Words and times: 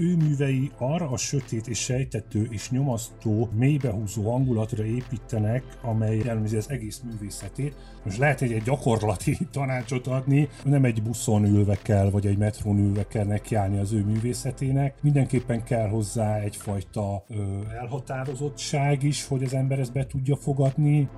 ő 0.00 0.16
művei 0.16 0.70
arra 0.78 1.10
a 1.10 1.16
sötét 1.16 1.68
és 1.68 1.78
sejtető 1.78 2.48
és 2.50 2.70
nyomasztó, 2.70 3.48
mélybehúzó 3.56 4.30
hangulatra 4.30 4.84
építenek, 4.84 5.62
amely 5.82 6.16
jellemzi 6.16 6.56
az 6.56 6.70
egész 6.70 7.02
művészetét. 7.10 7.74
Most 8.04 8.18
lehet 8.18 8.42
egy, 8.42 8.62
gyakorlati 8.62 9.38
tanácsot 9.52 10.06
adni, 10.06 10.48
nem 10.64 10.84
egy 10.84 11.02
buszon 11.02 11.44
ülve 11.44 11.78
kell, 11.82 12.10
vagy 12.10 12.26
egy 12.26 12.38
metrón 12.38 12.78
ülve 12.78 13.06
kell 13.06 13.24
nekiállni 13.24 13.78
az 13.78 13.92
ő 13.92 14.04
művészetének. 14.04 14.94
Mindenképpen 15.02 15.64
kell 15.64 15.88
hozzá 15.88 16.38
egyfajta 16.38 17.24
ö, 17.28 17.42
elhatározottság 17.80 19.02
is, 19.02 19.26
hogy 19.26 19.42
az 19.42 19.54
ember 19.54 19.78
ezt 19.78 19.92
be 19.92 20.06
tudja 20.06 20.36
fogadni. 20.36 21.08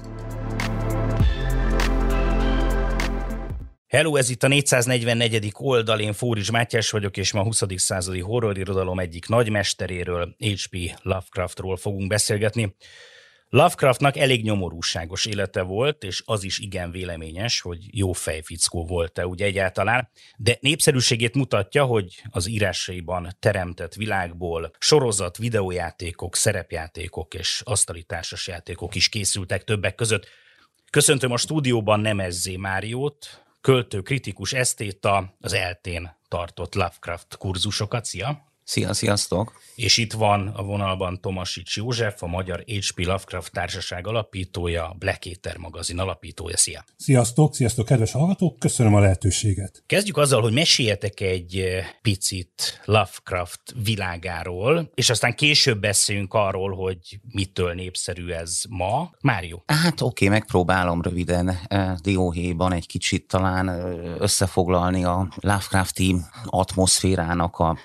Hello, 3.92 4.16
ez 4.16 4.30
itt 4.30 4.42
a 4.42 4.48
444. 4.48 5.52
oldal, 5.58 6.00
én 6.00 6.12
Fóris 6.12 6.50
Mátyás 6.50 6.90
vagyok, 6.90 7.16
és 7.16 7.32
ma 7.32 7.40
a 7.40 7.44
20. 7.44 7.62
századi 7.76 8.20
horrorirodalom 8.20 8.98
egyik 8.98 9.26
nagymesteréről, 9.26 10.36
H.P. 10.38 10.76
Lovecraftról 11.02 11.76
fogunk 11.76 12.08
beszélgetni. 12.08 12.76
Lovecraftnak 13.48 14.16
elég 14.16 14.42
nyomorúságos 14.42 15.26
élete 15.26 15.62
volt, 15.62 16.02
és 16.04 16.22
az 16.24 16.44
is 16.44 16.58
igen 16.58 16.90
véleményes, 16.90 17.60
hogy 17.60 17.78
jó 17.98 18.12
fejfickó 18.12 18.86
volt-e 18.86 19.26
úgy 19.26 19.42
egyáltalán, 19.42 20.08
de 20.36 20.56
népszerűségét 20.60 21.34
mutatja, 21.34 21.84
hogy 21.84 22.22
az 22.30 22.48
írásaiban 22.48 23.36
teremtett 23.40 23.94
világból 23.94 24.70
sorozat, 24.78 25.36
videójátékok, 25.36 26.36
szerepjátékok 26.36 27.34
és 27.34 27.62
asztali 27.64 28.02
társasjátékok 28.02 28.94
is 28.94 29.08
készültek 29.08 29.64
többek 29.64 29.94
között. 29.94 30.28
Köszöntöm 30.90 31.32
a 31.32 31.36
stúdióban 31.36 32.00
Nemezzé 32.00 32.56
Máriót, 32.56 33.42
költő, 33.62 34.00
kritikus, 34.00 34.52
esztéta, 34.52 35.34
az 35.40 35.52
eltén 35.52 36.16
tartott 36.28 36.74
Lovecraft 36.74 37.36
kurzusokat. 37.36 38.04
Szia! 38.04 38.51
Szia, 38.72 38.92
sziasztok! 38.92 39.60
És 39.74 39.96
itt 39.96 40.12
van 40.12 40.48
a 40.48 40.62
vonalban 40.62 41.20
Tomasics 41.20 41.76
József, 41.76 42.22
a 42.22 42.26
Magyar 42.26 42.64
H.P. 42.66 43.04
Lovecraft 43.04 43.52
Társaság 43.52 44.06
alapítója, 44.06 44.96
Black 44.98 45.26
Eater 45.26 45.56
magazin 45.56 45.98
alapítója. 45.98 46.56
Szia! 46.56 46.84
Sziasztok, 46.96 47.54
sziasztok, 47.54 47.86
kedves 47.86 48.12
hallgatók, 48.12 48.58
köszönöm 48.58 48.94
a 48.94 49.00
lehetőséget. 49.00 49.82
Kezdjük 49.86 50.16
azzal, 50.16 50.42
hogy 50.42 50.52
meséljetek 50.52 51.20
egy 51.20 51.56
eh, 51.56 51.86
picit 52.02 52.80
Lovecraft 52.84 53.60
világáról, 53.84 54.90
és 54.94 55.10
aztán 55.10 55.34
később 55.34 55.80
beszéljünk 55.80 56.34
arról, 56.34 56.74
hogy 56.74 56.98
mitől 57.32 57.72
népszerű 57.74 58.28
ez 58.28 58.60
ma. 58.68 59.10
Mário? 59.20 59.62
Hát 59.66 60.00
oké, 60.00 60.04
okay, 60.04 60.38
megpróbálom 60.38 61.02
röviden 61.02 61.58
eh, 61.66 61.94
dióhéjban 62.02 62.72
egy 62.72 62.86
kicsit 62.86 63.28
talán 63.28 63.68
eh, 63.68 63.76
összefoglalni 64.18 65.04
a 65.04 65.28
Lovecrafti 65.40 66.16
atmoszférának 66.44 67.58
a 67.58 67.78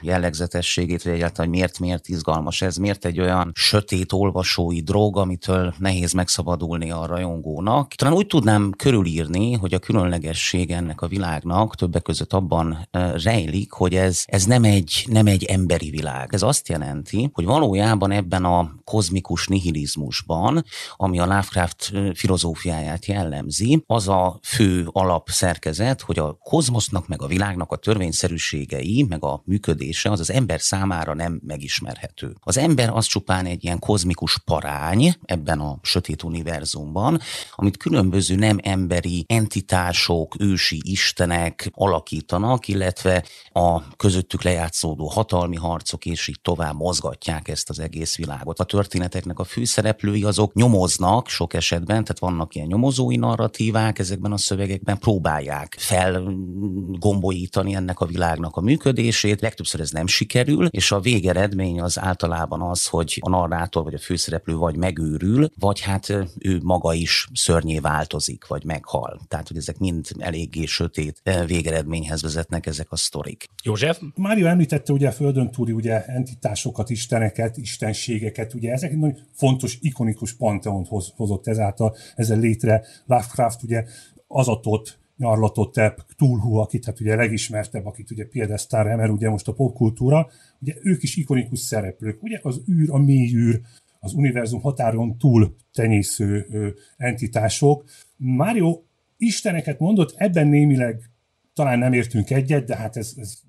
jellegzetességét, 0.77 1.03
vagy 1.03 1.13
egyáltalán, 1.13 1.49
hogy 1.49 1.57
miért, 1.57 1.79
miért 1.79 2.07
izgalmas 2.07 2.61
ez, 2.61 2.77
miért 2.77 3.05
egy 3.05 3.19
olyan 3.19 3.51
sötét 3.55 4.11
olvasói 4.11 4.81
drog, 4.81 5.17
amitől 5.17 5.73
nehéz 5.77 6.13
megszabadulni 6.13 6.91
a 6.91 7.05
rajongónak. 7.05 7.93
Talán 7.93 8.13
úgy 8.13 8.27
tudnám 8.27 8.71
körülírni, 8.77 9.53
hogy 9.53 9.73
a 9.73 9.79
különlegesség 9.79 10.71
ennek 10.71 11.01
a 11.01 11.07
világnak 11.07 11.75
többek 11.75 12.01
között 12.01 12.33
abban 12.33 12.87
rejlik, 13.23 13.71
hogy 13.71 13.95
ez, 13.95 14.23
ez 14.25 14.45
nem, 14.45 14.63
egy, 14.63 15.05
nem 15.09 15.27
egy 15.27 15.43
emberi 15.43 15.89
világ. 15.89 16.33
Ez 16.33 16.41
azt 16.41 16.67
jelenti, 16.67 17.29
hogy 17.33 17.45
valójában 17.45 18.11
ebben 18.11 18.45
a 18.45 18.71
kozmikus 18.91 19.47
nihilizmusban, 19.47 20.63
ami 20.95 21.19
a 21.19 21.25
Lovecraft 21.25 21.91
filozófiáját 22.13 23.05
jellemzi, 23.05 23.83
az 23.85 24.07
a 24.07 24.39
fő 24.43 24.87
alapszerkezet, 24.91 26.01
hogy 26.01 26.19
a 26.19 26.33
kozmosznak, 26.33 27.07
meg 27.07 27.21
a 27.21 27.27
világnak 27.27 27.71
a 27.71 27.75
törvényszerűségei, 27.75 29.05
meg 29.09 29.23
a 29.23 29.41
működése 29.45 30.11
az 30.11 30.19
az 30.19 30.31
ember 30.31 30.61
számára 30.61 31.13
nem 31.13 31.41
megismerhető. 31.45 32.35
Az 32.39 32.57
ember 32.57 32.89
az 32.89 33.05
csupán 33.05 33.45
egy 33.45 33.63
ilyen 33.63 33.79
kozmikus 33.79 34.39
parány 34.39 35.15
ebben 35.23 35.59
a 35.59 35.79
sötét 35.81 36.23
univerzumban, 36.23 37.19
amit 37.55 37.77
különböző 37.77 38.35
nem 38.35 38.57
emberi 38.63 39.25
entitások, 39.27 40.35
ősi 40.39 40.81
istenek 40.83 41.69
alakítanak, 41.73 42.67
illetve 42.67 43.23
a 43.51 43.95
közöttük 43.95 44.43
lejátszódó 44.43 45.07
hatalmi 45.07 45.55
harcok, 45.55 46.05
és 46.05 46.27
így 46.27 46.41
tovább 46.41 46.75
mozgatják 46.75 47.47
ezt 47.47 47.69
az 47.69 47.79
egész 47.79 48.17
világot. 48.17 48.59
A 48.59 48.65
történeteknek 48.77 49.39
a 49.39 49.43
főszereplői 49.43 50.23
azok 50.23 50.53
nyomoznak 50.53 51.27
sok 51.27 51.53
esetben, 51.53 52.03
tehát 52.03 52.19
vannak 52.19 52.55
ilyen 52.55 52.67
nyomozói 52.67 53.15
narratívák 53.15 53.99
ezekben 53.99 54.31
a 54.31 54.37
szövegekben, 54.37 54.97
próbálják 54.97 55.75
felgombolítani 55.79 57.73
ennek 57.73 57.99
a 57.99 58.05
világnak 58.05 58.55
a 58.55 58.61
működését, 58.61 59.41
legtöbbször 59.41 59.81
ez 59.81 59.91
nem 59.91 60.07
sikerül, 60.07 60.65
és 60.65 60.91
a 60.91 60.99
végeredmény 60.99 61.81
az 61.81 61.99
általában 61.99 62.61
az, 62.61 62.85
hogy 62.85 63.17
a 63.21 63.29
narrátor 63.29 63.83
vagy 63.83 63.93
a 63.93 63.99
főszereplő 63.99 64.55
vagy 64.55 64.75
megőrül, 64.75 65.49
vagy 65.59 65.79
hát 65.79 66.09
ő 66.39 66.59
maga 66.63 66.93
is 66.93 67.27
szörnyé 67.33 67.79
változik, 67.79 68.47
vagy 68.47 68.63
meghal. 68.63 69.21
Tehát, 69.27 69.47
hogy 69.47 69.57
ezek 69.57 69.77
mind 69.77 70.05
eléggé 70.17 70.65
sötét 70.65 71.21
végeredményhez 71.45 72.21
vezetnek 72.21 72.65
ezek 72.65 72.91
a 72.91 72.95
sztorik. 72.95 73.45
József? 73.63 73.99
Mário 74.15 74.45
említette 74.45 74.93
ugye 74.93 75.07
a 75.07 75.11
Földön 75.11 75.51
túli 75.51 75.71
ugye 75.71 76.05
entitásokat, 76.05 76.89
isteneket, 76.89 77.57
istenségeket, 77.57 78.53
ugye 78.53 78.66
ezek 78.71 78.91
egy 78.91 78.97
nagyon 78.97 79.17
fontos, 79.31 79.77
ikonikus 79.81 80.33
panteont 80.33 80.87
hoz, 80.87 81.13
hozott 81.15 81.47
ezáltal 81.47 81.95
ezzel 82.15 82.39
létre. 82.39 82.83
Lovecraft 83.05 83.63
ugye 83.63 83.85
azatot 84.27 84.99
Nyarlatotep, 85.17 86.05
Tulhu, 86.17 86.55
akit 86.55 86.85
hát 86.85 86.99
ugye 86.99 87.15
legismertebb, 87.15 87.85
akit 87.85 88.11
ugye 88.11 88.25
piedesztára 88.25 88.89
emel 88.89 89.09
ugye 89.09 89.29
most 89.29 89.47
a 89.47 89.53
popkultúra, 89.53 90.29
ugye 90.61 90.73
ők 90.81 91.03
is 91.03 91.15
ikonikus 91.15 91.59
szereplők. 91.59 92.23
Ugye 92.23 92.39
az 92.41 92.61
űr, 92.69 92.89
a 92.91 92.97
mély 92.97 93.33
űr, 93.35 93.61
az 93.99 94.13
univerzum 94.13 94.61
határon 94.61 95.17
túl 95.17 95.55
tenyésző 95.73 96.45
ö, 96.49 96.69
entitások. 96.97 97.83
Mário 98.17 98.81
isteneket 99.17 99.79
mondott, 99.79 100.13
ebben 100.17 100.47
némileg 100.47 101.09
talán 101.53 101.79
nem 101.79 101.93
értünk 101.93 102.29
egyet, 102.29 102.65
de 102.65 102.75
hát 102.75 102.97
ez, 102.97 103.13
ez 103.17 103.39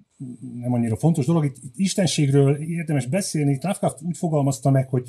nem 0.61 0.73
annyira 0.73 0.97
fontos 0.97 1.27
dolog. 1.27 1.45
Itt, 1.45 1.57
itt 1.63 1.75
istenségről 1.77 2.57
érdemes 2.57 3.07
beszélni. 3.07 3.53
Itt 3.53 3.63
Lovecraft 3.63 4.03
úgy 4.03 4.17
fogalmazta 4.17 4.71
meg, 4.71 4.89
hogy 4.89 5.09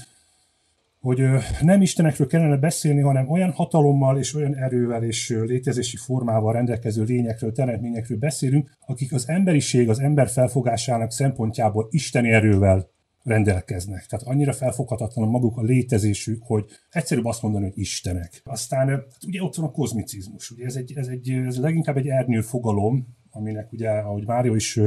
hogy 0.99 1.21
nem 1.61 1.81
istenekről 1.81 2.27
kellene 2.27 2.57
beszélni, 2.57 3.01
hanem 3.01 3.29
olyan 3.29 3.51
hatalommal 3.51 4.17
és 4.17 4.35
olyan 4.35 4.55
erővel 4.55 5.03
és 5.03 5.29
létezési 5.29 5.97
formával 5.97 6.53
rendelkező 6.53 7.03
lényekről, 7.03 7.51
teremtményekről 7.51 8.17
beszélünk, 8.17 8.77
akik 8.85 9.13
az 9.13 9.27
emberiség, 9.27 9.89
az 9.89 9.99
ember 9.99 10.29
felfogásának 10.29 11.11
szempontjából 11.11 11.87
isteni 11.91 12.31
erővel 12.31 12.89
rendelkeznek. 13.23 14.05
Tehát 14.05 14.25
annyira 14.25 14.53
felfoghatatlan 14.53 15.29
maguk 15.29 15.57
a 15.57 15.61
létezésük, 15.61 16.43
hogy 16.43 16.65
egyszerűbb 16.89 17.25
azt 17.25 17.41
mondani, 17.41 17.63
hogy 17.63 17.77
istenek. 17.77 18.41
Aztán 18.43 18.87
hát 18.87 19.05
ugye 19.27 19.43
ott 19.43 19.55
van 19.55 19.65
a 19.65 19.71
kozmicizmus. 19.71 20.51
Ugye 20.51 20.65
ez, 20.65 20.75
egy, 20.75 20.93
ez, 20.95 21.07
egy, 21.07 21.29
ez 21.29 21.57
leginkább 21.57 21.97
egy 21.97 22.07
ernyő 22.07 22.41
fogalom, 22.41 23.07
aminek 23.31 23.71
ugye, 23.71 23.89
ahogy 23.89 24.25
Mário 24.25 24.55
is 24.55 24.79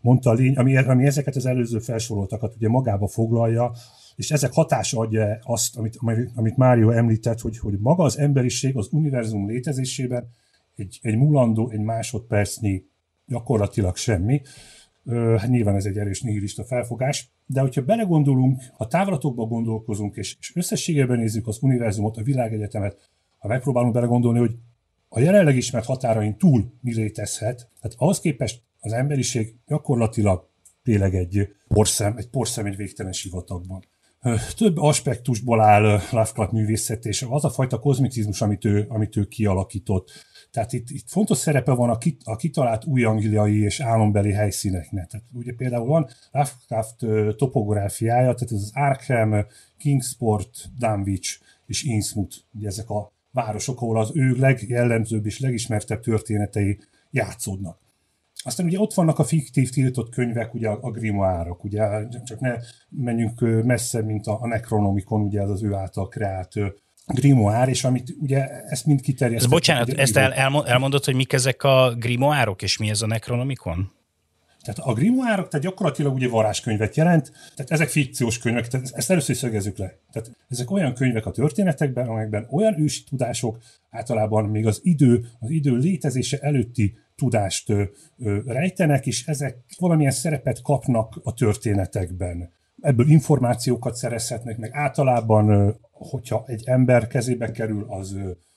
mondta, 0.00 0.32
lény, 0.32 0.56
ami, 0.56 0.76
ami 0.76 1.06
ezeket 1.06 1.36
az 1.36 1.46
előző 1.46 1.78
felsoroltakat 1.78 2.54
ugye 2.54 2.68
magába 2.68 3.08
foglalja, 3.08 3.72
és 4.16 4.30
ezek 4.30 4.52
hatása 4.52 5.00
adja 5.00 5.38
azt, 5.42 5.76
amit, 5.76 5.98
amit 6.34 6.56
Mário 6.56 6.90
említett, 6.90 7.40
hogy, 7.40 7.58
hogy 7.58 7.78
maga 7.78 8.04
az 8.04 8.18
emberiség 8.18 8.76
az 8.76 8.88
univerzum 8.90 9.48
létezésében 9.48 10.28
egy, 10.76 10.98
egy 11.02 11.16
mulandó, 11.16 11.70
egy 11.70 11.80
másodpercnyi 11.80 12.84
gyakorlatilag 13.26 13.96
semmi. 13.96 14.42
Hát 15.10 15.48
nyilván 15.48 15.74
ez 15.74 15.84
egy 15.84 15.96
erős 15.96 16.22
nihilista 16.22 16.64
felfogás, 16.64 17.30
de 17.46 17.60
hogyha 17.60 17.82
belegondolunk, 17.82 18.62
ha 18.72 18.86
távlatokba 18.86 19.44
gondolkozunk, 19.44 20.16
és, 20.16 20.36
és 20.40 20.56
összességében 20.56 21.18
nézzük 21.18 21.46
az 21.46 21.58
univerzumot, 21.60 22.16
a 22.16 22.22
világegyetemet, 22.22 23.10
ha 23.38 23.48
megpróbálunk 23.48 23.92
belegondolni, 23.92 24.38
hogy 24.38 24.56
a 25.16 25.20
jelenleg 25.20 25.56
ismert 25.56 25.84
határain 25.84 26.36
túl 26.36 26.72
mi 26.80 26.94
létezhet, 26.94 27.68
tehát 27.80 27.96
ahhoz 27.96 28.20
képest 28.20 28.62
az 28.80 28.92
emberiség 28.92 29.54
gyakorlatilag 29.66 30.48
tényleg 30.82 31.14
egy 31.14 31.48
porszem, 31.68 32.16
egy 32.16 32.28
porszem 32.28 32.66
egy 32.66 32.76
végtelen 32.76 33.12
sivatagban 33.12 33.84
több 34.56 34.76
aspektusból 34.76 35.60
áll 35.60 35.82
Lovecraft 36.10 36.52
művészet, 36.52 37.04
és 37.04 37.26
az 37.28 37.44
a 37.44 37.50
fajta 37.50 37.78
kozmicizmus, 37.78 38.40
amit 38.40 38.64
ő, 38.64 38.86
amit 38.88 39.16
ő 39.16 39.24
kialakított. 39.24 40.10
Tehát 40.50 40.72
itt, 40.72 40.90
itt 40.90 41.08
fontos 41.08 41.38
szerepe 41.38 41.72
van 41.72 41.90
a, 41.90 41.98
kit, 41.98 42.20
a 42.24 42.36
kitalált 42.36 42.84
új 42.84 43.04
angliai 43.04 43.62
és 43.62 43.80
álombeli 43.80 44.32
helyszíneknek. 44.32 45.06
Tehát 45.06 45.26
ugye 45.32 45.52
például 45.56 45.86
van 45.86 46.08
Lovecraft 46.30 46.96
topográfiája, 47.36 48.34
tehát 48.34 48.52
ez 48.52 48.52
az 48.52 48.70
Arkham, 48.74 49.46
Kingsport, 49.78 50.50
Dunwich 50.78 51.40
és 51.66 51.82
Innsmouth, 51.82 52.36
ugye 52.52 52.66
ezek 52.66 52.90
a 52.90 53.12
városok, 53.34 53.80
ahol 53.80 53.98
az 53.98 54.10
ő 54.14 54.36
legjellemzőbb 54.36 55.26
és 55.26 55.40
legismertebb 55.40 56.00
történetei 56.00 56.78
játszódnak. 57.10 57.82
Aztán 58.44 58.66
ugye 58.66 58.78
ott 58.78 58.94
vannak 58.94 59.18
a 59.18 59.24
fiktív 59.24 59.70
tiltott 59.70 60.10
könyvek, 60.10 60.54
ugye 60.54 60.68
a 60.68 60.90
grimoárok, 60.90 61.64
ugye 61.64 62.08
csak 62.24 62.40
ne 62.40 62.56
menjünk 62.88 63.64
messze, 63.64 64.02
mint 64.02 64.26
a, 64.26 64.46
Necronomicon, 64.46 65.20
ugye 65.20 65.40
ez 65.40 65.48
az 65.48 65.62
ő 65.62 65.74
által 65.74 66.08
kreált 66.08 66.54
grimoár, 67.06 67.68
és 67.68 67.84
amit 67.84 68.14
ugye 68.20 68.48
ezt 68.48 68.86
mind 68.86 69.00
kiterjesztett. 69.00 69.50
Bocsánat, 69.50 69.88
ugye, 69.88 70.02
ezt 70.02 70.16
el, 70.16 70.32
elmondod, 70.64 71.04
hogy 71.04 71.14
mik 71.14 71.32
ezek 71.32 71.62
a 71.62 71.94
grimoárok, 71.94 72.62
és 72.62 72.78
mi 72.78 72.90
ez 72.90 73.02
a 73.02 73.06
Necronomicon? 73.06 73.92
Tehát 74.64 74.90
a 74.90 74.92
grimoárok, 74.92 75.48
tehát 75.48 75.66
gyakorlatilag 75.66 76.14
ugye 76.14 76.28
varázskönyvet 76.28 76.96
jelent, 76.96 77.32
tehát 77.54 77.70
ezek 77.70 77.88
fikciós 77.88 78.38
könyvek, 78.38 78.68
tehát 78.68 78.90
ezt 78.94 79.10
először 79.10 79.36
szögezzük 79.36 79.78
le. 79.78 79.98
Tehát 80.12 80.30
ezek 80.48 80.70
olyan 80.70 80.94
könyvek 80.94 81.26
a 81.26 81.30
történetekben, 81.30 82.06
amelyekben 82.06 82.46
olyan 82.50 82.80
ősi 82.80 83.04
tudások, 83.04 83.58
általában 83.90 84.44
még 84.44 84.66
az 84.66 84.80
idő, 84.82 85.26
az 85.40 85.50
idő 85.50 85.76
létezése 85.76 86.38
előtti 86.38 86.96
tudást 87.16 87.70
ö, 87.70 87.82
ö, 88.18 88.38
rejtenek, 88.46 89.06
és 89.06 89.26
ezek 89.26 89.56
valamilyen 89.78 90.12
szerepet 90.12 90.62
kapnak 90.62 91.20
a 91.22 91.34
történetekben. 91.34 92.52
Ebből 92.80 93.10
információkat 93.10 93.94
szerezhetnek, 93.94 94.58
meg 94.58 94.70
általában, 94.72 95.48
ö, 95.48 95.70
hogyha 95.90 96.44
egy 96.46 96.62
ember 96.66 97.06
kezébe 97.06 97.50
kerül, 97.50 97.86
az 97.88 98.16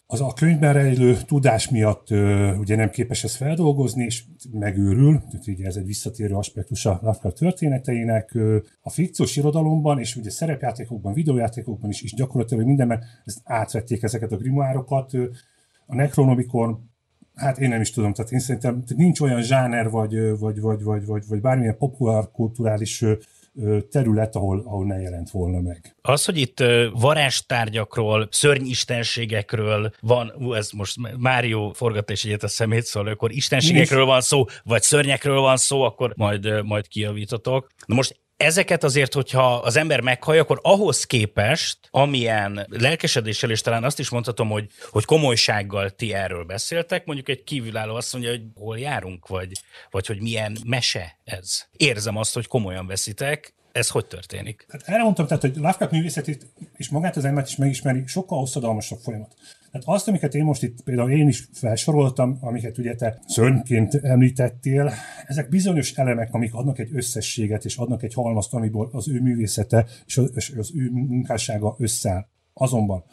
az 0.10 0.22
a 0.22 0.34
könyvben 0.34 0.74
rejlő 0.74 1.18
tudás 1.26 1.70
miatt 1.70 2.12
ö, 2.12 2.54
ugye 2.56 2.76
nem 2.76 2.90
képes 2.90 3.24
ezt 3.24 3.36
feldolgozni, 3.36 4.04
és 4.04 4.24
megőrül, 4.52 5.22
tehát 5.30 5.48
ugye 5.48 5.66
ez 5.66 5.76
egy 5.76 5.86
visszatérő 5.86 6.36
aspektus 6.36 6.86
a 6.86 7.00
Lovecraft 7.02 7.38
történeteinek. 7.38 8.34
Ö, 8.34 8.58
a 8.82 8.90
fikciós 8.90 9.36
irodalomban, 9.36 10.00
és 10.00 10.16
ugye 10.16 10.30
szerepjátékokban, 10.30 11.14
videójátékokban 11.14 11.90
is, 11.90 12.02
is 12.02 12.14
gyakorlatilag 12.14 12.66
mindenben 12.66 13.04
ezt 13.26 13.40
átvették 13.44 14.04
ezeket 14.04 14.32
a 14.32 14.38
grimoárokat. 14.38 15.14
Ö, 15.14 15.26
a 15.86 15.96
Necronomicon 15.96 16.90
Hát 17.36 17.58
én 17.58 17.70
nem 17.70 17.82
is 17.82 17.92
tudom, 17.92 18.14
tehát 18.14 18.32
én 18.32 18.40
szerintem 18.40 18.84
nincs 18.96 19.20
olyan 19.20 19.42
zsáner, 19.42 19.90
vagy, 19.90 20.38
vagy, 20.40 20.60
vagy, 20.60 20.84
vagy, 20.84 21.06
vagy, 21.06 21.24
vagy 21.28 21.42
bármilyen 21.42 21.78
populárkulturális 21.78 23.06
terület, 23.90 24.36
ahol, 24.36 24.62
ahol 24.66 24.86
ne 24.86 25.00
jelent 25.02 25.30
volna 25.30 25.60
meg. 25.60 25.96
Az, 26.02 26.26
hogy 26.26 26.38
itt 26.38 26.64
varázstárgyakról, 26.92 28.28
szörnyistenségekről 28.32 29.92
van, 30.00 30.34
ú, 30.38 30.54
ez 30.54 30.72
most 30.72 30.96
Mário 31.18 31.72
forgat 31.74 32.10
és 32.10 32.26
egyet 32.26 32.44
a 32.44 32.48
szemét, 32.48 32.84
szóval 32.84 33.12
akkor 33.12 33.32
istenségekről 33.32 34.06
van 34.06 34.22
szó, 34.22 34.46
vagy 34.64 34.82
szörnyekről 34.82 35.40
van 35.40 35.58
szó, 35.58 35.82
akkor 35.82 36.14
majd, 36.16 36.64
majd 36.66 36.88
kijavítotok. 36.88 37.68
Na 37.86 37.96
most 37.96 38.20
ezeket 38.38 38.84
azért, 38.84 39.14
hogyha 39.14 39.56
az 39.56 39.76
ember 39.76 40.02
meghallja, 40.02 40.42
akkor 40.42 40.60
ahhoz 40.62 41.04
képest, 41.04 41.78
amilyen 41.92 42.66
lelkesedéssel, 42.70 43.50
és 43.50 43.62
talán 43.62 43.84
azt 43.84 44.00
is 44.00 44.10
mondhatom, 44.10 44.50
hogy, 44.50 44.68
hogy 44.90 45.06
komolysággal 45.06 45.90
ti 45.90 46.14
erről 46.14 46.44
beszéltek, 46.44 47.06
mondjuk 47.06 47.30
egy 47.30 47.44
kívülálló 47.44 47.96
azt 47.96 48.14
mondja, 48.14 48.32
hogy 48.32 48.42
hol 48.56 48.80
járunk, 48.80 49.28
vagy, 49.28 49.52
vagy 49.92 50.08
hogy 50.08 50.22
milyen 50.22 50.58
mese 50.66 51.18
ez. 51.24 51.66
Érzem 51.78 52.18
azt, 52.18 52.34
hogy 52.34 52.48
komolyan 52.48 52.88
veszitek, 52.88 53.54
ez 53.72 53.90
hogy 53.90 54.06
történik? 54.06 54.66
Hát 54.70 54.82
erre 54.86 55.04
mondtam, 55.04 55.28
tehát, 55.28 55.42
hogy 55.42 55.56
Lovecraft 55.56 55.92
művészetét 55.92 56.46
és 56.76 56.90
magát 56.90 57.16
az 57.16 57.26
embert 57.26 57.48
is 57.48 57.56
megismeri, 57.56 58.04
sokkal 58.08 58.40
hosszadalmasabb 58.40 59.00
folyamat. 59.00 59.34
Tehát 59.80 59.96
azt, 59.96 60.08
amiket 60.08 60.36
én 60.36 60.44
most 60.44 60.64
itt 60.64 60.84
például 60.84 61.12
én 61.12 61.28
is 61.28 61.50
felsoroltam, 61.54 62.38
amiket 62.42 62.78
ugye 62.78 62.96
te 62.96 63.22
szörnyként 63.28 63.96
említettél, 63.96 64.92
ezek 65.26 65.50
bizonyos 65.50 65.92
elemek, 65.92 66.34
amik 66.34 66.54
adnak 66.54 66.80
egy 66.80 66.90
összességet, 66.94 67.66
és 67.66 67.78
adnak 67.78 68.04
egy 68.04 68.14
halmazt, 68.14 68.54
amiből 68.54 68.90
az 68.92 69.10
ő 69.10 69.22
művészete 69.22 69.86
és 70.06 70.18
az, 70.18 70.32
és 70.36 70.54
az 70.58 70.72
ő 70.76 70.90
munkássága 70.92 71.76
összeáll. 71.80 72.28
Azonban 72.54 73.04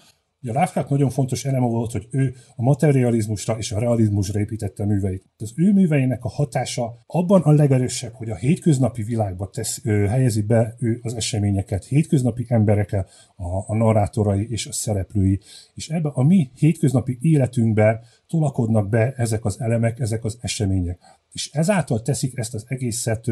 Ugye 0.44 0.52
a 0.52 0.56
Lovecraft 0.56 0.88
nagyon 0.88 1.10
fontos 1.10 1.44
eleme 1.44 1.66
volt, 1.66 1.92
hogy 1.92 2.06
ő 2.10 2.34
a 2.56 2.62
materializmusra 2.62 3.58
és 3.58 3.72
a 3.72 3.78
realizmusra 3.78 4.40
építette 4.40 4.82
a 4.82 4.86
műveit. 4.86 5.24
Az 5.38 5.52
ő 5.56 5.72
műveinek 5.72 6.24
a 6.24 6.28
hatása 6.28 7.04
abban 7.06 7.42
a 7.42 7.50
legerősebb, 7.50 8.12
hogy 8.12 8.30
a 8.30 8.34
hétköznapi 8.34 9.02
világba 9.02 9.50
tesz, 9.50 9.80
ö, 9.84 10.06
helyezi 10.06 10.42
be 10.42 10.74
ő 10.78 10.98
az 11.02 11.14
eseményeket, 11.14 11.84
hétköznapi 11.84 12.46
emberekkel, 12.48 13.06
a, 13.36 13.72
a 13.72 13.76
narrátorai 13.76 14.50
és 14.50 14.66
a 14.66 14.72
szereplői, 14.72 15.40
és 15.74 15.88
ebbe 15.88 16.08
a 16.08 16.22
mi 16.22 16.50
hétköznapi 16.54 17.18
életünkben 17.20 18.00
tolakodnak 18.26 18.88
be 18.88 19.12
ezek 19.16 19.44
az 19.44 19.60
elemek, 19.60 20.00
ezek 20.00 20.24
az 20.24 20.38
események. 20.40 20.98
És 21.32 21.50
ezáltal 21.52 22.02
teszik 22.02 22.38
ezt 22.38 22.54
az 22.54 22.64
egészet 22.68 23.26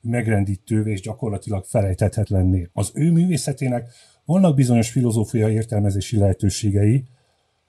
megrendítővé 0.00 0.92
és 0.92 1.00
gyakorlatilag 1.00 1.64
felejthetetlenné. 1.64 2.68
Az 2.72 2.90
ő 2.94 3.12
művészetének 3.12 3.90
vannak 4.24 4.54
bizonyos 4.54 4.90
filozófiai 4.90 5.54
értelmezési 5.54 6.16
lehetőségei, 6.16 7.04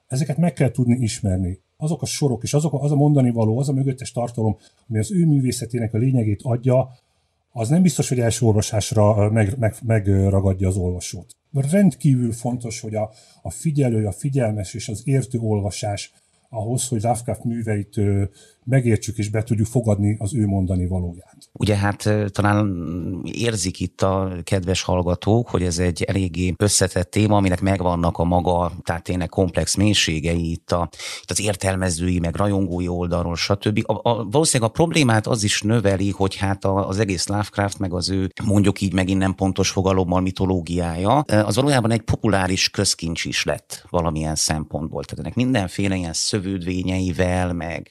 ezeket 0.07 0.37
meg 0.37 0.53
kell 0.53 0.71
tudni 0.71 0.95
ismerni. 0.95 1.59
Azok 1.77 2.01
a 2.01 2.05
sorok 2.05 2.43
és 2.43 2.53
azok 2.53 2.73
a, 2.73 2.81
az 2.81 2.91
a 2.91 2.95
mondani 2.95 3.29
való, 3.29 3.59
az 3.59 3.69
a 3.69 3.73
mögöttes 3.73 4.11
tartalom, 4.11 4.57
ami 4.89 4.99
az 4.99 5.11
ő 5.11 5.25
művészetének 5.25 5.93
a 5.93 5.97
lényegét 5.97 6.41
adja, 6.41 6.89
az 7.51 7.69
nem 7.69 7.81
biztos, 7.81 8.09
hogy 8.09 8.19
első 8.19 8.45
olvasásra 8.45 9.29
meg, 9.31 9.55
meg, 9.59 9.75
az 10.65 10.77
olvasót. 10.77 11.35
Rendkívül 11.53 12.31
fontos, 12.31 12.79
hogy 12.79 12.95
a, 12.95 13.11
a 13.41 13.49
figyelő, 13.49 14.05
a 14.05 14.11
figyelmes 14.11 14.73
és 14.73 14.89
az 14.89 15.01
értő 15.05 15.39
olvasás 15.39 16.13
ahhoz, 16.49 16.87
hogy 16.87 17.01
Lovecraft 17.01 17.43
műveit 17.43 17.99
megértsük 18.65 19.17
és 19.17 19.29
be 19.29 19.43
tudjuk 19.43 19.67
fogadni 19.67 20.15
az 20.19 20.35
ő 20.35 20.45
mondani 20.45 20.87
valóját. 20.87 21.37
Ugye 21.51 21.75
hát 21.75 22.09
talán 22.31 22.85
érzik 23.23 23.79
itt 23.79 24.01
a 24.01 24.35
kedves 24.43 24.81
hallgatók, 24.81 25.49
hogy 25.49 25.63
ez 25.63 25.79
egy 25.79 26.03
eléggé 26.03 26.53
összetett 26.57 27.11
téma, 27.11 27.37
aminek 27.37 27.61
megvannak 27.61 28.17
a 28.17 28.23
maga, 28.23 28.71
tehát 28.83 29.03
tényleg 29.03 29.29
komplex 29.29 29.75
mélységei 29.75 30.51
itt, 30.51 30.71
a, 30.71 30.89
itt 31.21 31.31
az 31.31 31.41
értelmezői, 31.41 32.19
meg 32.19 32.35
rajongói 32.35 32.87
oldalról, 32.87 33.35
stb. 33.35 33.83
A, 33.85 34.09
a, 34.09 34.27
valószínűleg 34.31 34.69
a 34.69 34.73
problémát 34.73 35.27
az 35.27 35.43
is 35.43 35.61
növeli, 35.61 36.09
hogy 36.09 36.35
hát 36.35 36.65
a, 36.65 36.87
az 36.87 36.99
egész 36.99 37.27
Lovecraft, 37.27 37.79
meg 37.79 37.93
az 37.93 38.09
ő 38.09 38.29
mondjuk 38.43 38.81
így 38.81 38.93
megint 38.93 39.19
nem 39.19 39.35
pontos 39.35 39.69
fogalommal 39.69 40.21
mitológiája, 40.21 41.19
az 41.19 41.55
valójában 41.55 41.91
egy 41.91 42.01
populáris 42.01 42.69
közkincs 42.69 43.25
is 43.25 43.43
lett 43.43 43.85
valamilyen 43.89 44.35
szempontból. 44.35 45.03
Tehát 45.03 45.25
ennek 45.25 45.35
mindenféle 45.35 45.95
ilyen 45.95 46.13
szövődvényeivel, 46.13 47.53
meg 47.53 47.89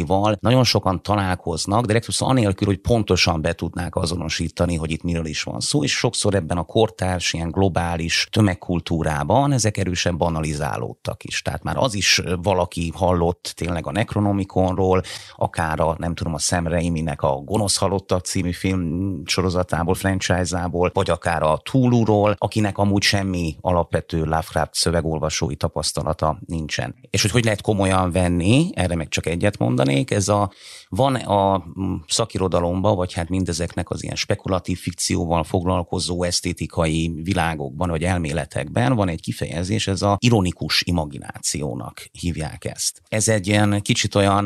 motivumaival 0.00 0.36
nagyon 0.40 0.64
sokan 0.64 1.02
találkoznak, 1.02 1.84
de 1.84 1.92
legtöbbször 1.92 2.28
anélkül, 2.28 2.66
hogy 2.66 2.78
pontosan 2.78 3.42
be 3.42 3.52
tudnák 3.52 3.96
azonosítani, 3.96 4.76
hogy 4.76 4.90
itt 4.90 5.02
miről 5.02 5.26
is 5.26 5.42
van 5.42 5.60
szó, 5.60 5.82
és 5.82 5.92
sokszor 5.92 6.34
ebben 6.34 6.56
a 6.58 6.62
kortárs, 6.62 7.32
ilyen 7.32 7.50
globális 7.50 8.28
tömegkultúrában 8.30 9.52
ezek 9.52 9.76
erősen 9.76 10.16
banalizálódtak 10.16 11.24
is. 11.24 11.42
Tehát 11.42 11.62
már 11.62 11.76
az 11.76 11.94
is 11.94 12.22
valaki 12.42 12.92
hallott 12.94 13.52
tényleg 13.56 13.86
a 13.86 13.92
Necronomiconról, 13.92 15.02
akár 15.36 15.80
a, 15.80 15.94
nem 15.98 16.14
tudom, 16.14 16.34
a 16.34 16.38
Sam 16.38 16.66
Raimi-nek 16.66 17.22
a 17.22 17.34
Gonosz 17.34 17.76
Halottak 17.76 18.24
című 18.24 18.52
film 18.52 19.22
sorozatából, 19.24 19.94
franchise-ából, 19.94 20.90
vagy 20.94 21.10
akár 21.10 21.42
a 21.42 21.60
Túlúról, 21.70 22.34
akinek 22.38 22.78
amúgy 22.78 23.02
semmi 23.02 23.56
alapvető 23.60 24.18
Lovecraft 24.18 24.74
szövegolvasói 24.74 25.56
tapasztalata 25.56 26.38
nincsen. 26.46 26.94
És 27.10 27.22
hogy 27.22 27.30
hogy 27.30 27.44
lehet 27.44 27.60
komolyan 27.60 28.12
venni, 28.12 28.70
erre 28.74 28.94
meg 28.94 29.08
csak 29.08 29.26
egyet 29.26 29.58
mondanék, 29.90 30.10
ez 30.10 30.28
a, 30.28 30.50
van 30.88 31.14
a 31.14 31.64
szakirodalomban, 32.08 32.96
vagy 32.96 33.12
hát 33.12 33.28
mindezeknek 33.28 33.90
az 33.90 34.02
ilyen 34.02 34.16
spekulatív 34.16 34.78
fikcióval 34.78 35.44
foglalkozó 35.44 36.22
esztétikai 36.22 37.12
világokban, 37.22 37.90
vagy 37.90 38.02
elméletekben 38.04 38.94
van 38.94 39.08
egy 39.08 39.20
kifejezés, 39.20 39.86
ez 39.86 40.02
a 40.02 40.16
ironikus 40.20 40.82
imaginációnak 40.82 42.08
hívják 42.12 42.64
ezt. 42.64 43.02
Ez 43.08 43.28
egy 43.28 43.46
ilyen 43.46 43.82
kicsit 43.82 44.14
olyan 44.14 44.44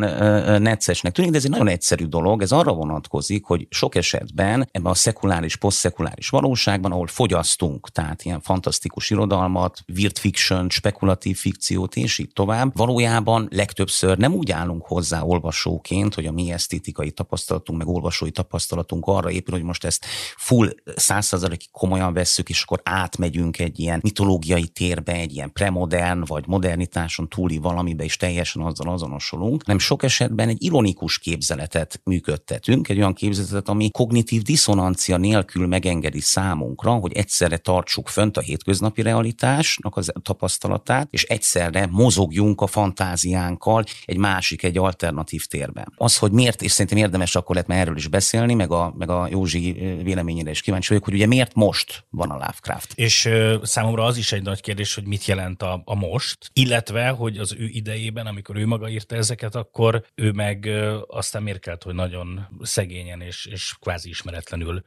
neccesnek 0.63 1.13
tűnik, 1.13 1.31
de 1.31 1.37
ez 1.37 1.45
egy 1.45 1.51
nagyon 1.51 1.69
egyszerű 1.69 2.05
dolog, 2.05 2.43
ez 2.43 2.53
arra 2.53 2.73
vonatkozik, 2.73 3.45
hogy 3.45 3.67
sok 3.71 3.95
esetben 3.95 4.69
ebben 4.73 4.93
a 4.93 4.95
szekuláris, 4.95 5.57
posztszekuláris 5.57 6.29
valóságban, 6.29 6.93
ahol 6.93 7.07
fogyasztunk, 7.07 7.89
tehát 7.89 8.23
ilyen 8.25 8.41
fantasztikus 8.41 9.11
irodalmat, 9.11 9.81
weird 9.97 10.19
fiction, 10.19 10.71
spekulatív 10.71 11.37
fikciót, 11.37 11.97
és 11.97 12.19
így 12.19 12.33
tovább, 12.33 12.77
valójában 12.77 13.49
legtöbbször 13.51 14.19
nem 14.19 14.35
úgy 14.35 14.51
állunk 14.51 14.87
hozzá 14.87 15.21
olvasóként, 15.35 16.15
hogy 16.15 16.27
a 16.27 16.33
mi 16.33 16.53
esztétikai 16.53 17.11
tapasztalatunk, 17.11 17.79
meg 17.79 17.89
olvasói 17.89 18.31
tapasztalatunk 18.31 19.07
arra 19.07 19.31
épül, 19.31 19.55
hogy 19.55 19.65
most 19.65 19.85
ezt 19.85 20.05
full 20.37 20.69
százszerzalékig 20.97 21.71
komolyan 21.71 22.13
vesszük, 22.13 22.49
és 22.49 22.63
akkor 22.63 22.81
átmegyünk 22.83 23.59
egy 23.59 23.79
ilyen 23.81 23.99
mitológiai 24.03 24.69
térbe, 24.69 25.13
egy 25.13 25.33
ilyen 25.35 25.53
premodern 25.53 26.25
vagy 26.27 26.45
modernitáson 26.47 27.29
túli 27.29 27.59
valamibe, 27.59 28.05
és 28.05 28.17
teljesen 28.17 28.63
azzal 28.63 28.93
azonosulunk, 28.93 29.67
nem 29.67 29.79
sok 29.79 30.03
esetben 30.03 30.49
egy 30.49 30.63
ironikus 30.63 31.19
képzeletet 31.19 32.01
működtetünk, 32.05 32.89
egy 32.89 32.99
olyan 32.99 33.15
képzeletet, 33.15 33.69
ami 33.69 33.91
kognitív 33.91 34.43
diszonancia 34.43 35.17
nélkül 35.17 35.67
megengedi 35.67 36.21
számunkra, 36.21 36.93
hogy 36.93 37.13
egyszerre 37.13 37.57
tartsuk 37.57 38.09
fönt 38.09 38.37
a 38.37 38.41
hétköznapi 38.41 39.03
realitásnak 39.03 39.97
az 39.97 40.13
tapasztalatát, 40.23 41.09
és 41.11 41.25
egyszerre 41.25 41.87
mozogjunk 41.91 42.61
a 42.61 42.67
fantáziánkkal 42.67 43.85
egy 44.05 44.17
másik, 44.17 44.63
egy 44.63 44.79
alternatív 44.79 45.24
térben. 45.25 45.93
Az, 45.97 46.19
hogy 46.19 46.33
miért, 46.33 46.63
és 46.63 46.71
szerintem 46.71 46.99
érdemes 46.99 47.35
akkor 47.35 47.55
lehet 47.55 47.71
erről 47.71 47.97
is 47.97 48.09
beszélni, 48.09 48.55
meg 48.55 48.71
a, 48.71 48.95
meg 48.97 49.11
a 49.11 49.29
Józsi 49.31 49.73
véleményére 50.03 50.51
is 50.51 50.61
kíváncsi 50.61 50.89
vagyok, 50.89 51.05
hogy 51.05 51.15
ugye 51.15 51.27
miért 51.27 51.55
most 51.55 52.05
van 52.11 52.31
a 52.31 52.35
Lovecraft. 52.35 52.93
És 52.95 53.25
ö, 53.25 53.57
számomra 53.63 54.05
az 54.05 54.17
is 54.17 54.33
egy 54.33 54.43
nagy 54.43 54.61
kérdés, 54.61 54.95
hogy 54.95 55.07
mit 55.07 55.25
jelent 55.25 55.63
a, 55.63 55.83
a 55.85 55.95
most, 55.95 56.51
illetve, 56.53 57.09
hogy 57.09 57.39
az 57.39 57.55
ő 57.59 57.65
idejében, 57.65 58.27
amikor 58.27 58.57
ő 58.57 58.67
maga 58.67 58.89
írta 58.89 59.17
ezeket, 59.17 59.55
akkor 59.55 60.05
ő 60.15 60.33
meg 60.33 60.65
ö, 60.65 60.99
aztán 61.07 61.43
mérkelt, 61.43 61.83
hogy 61.83 61.95
nagyon 61.95 62.49
szegényen 62.63 63.21
és, 63.21 63.47
és 63.47 63.75
kvázi 63.81 64.09
ismeretlenül 64.09 64.83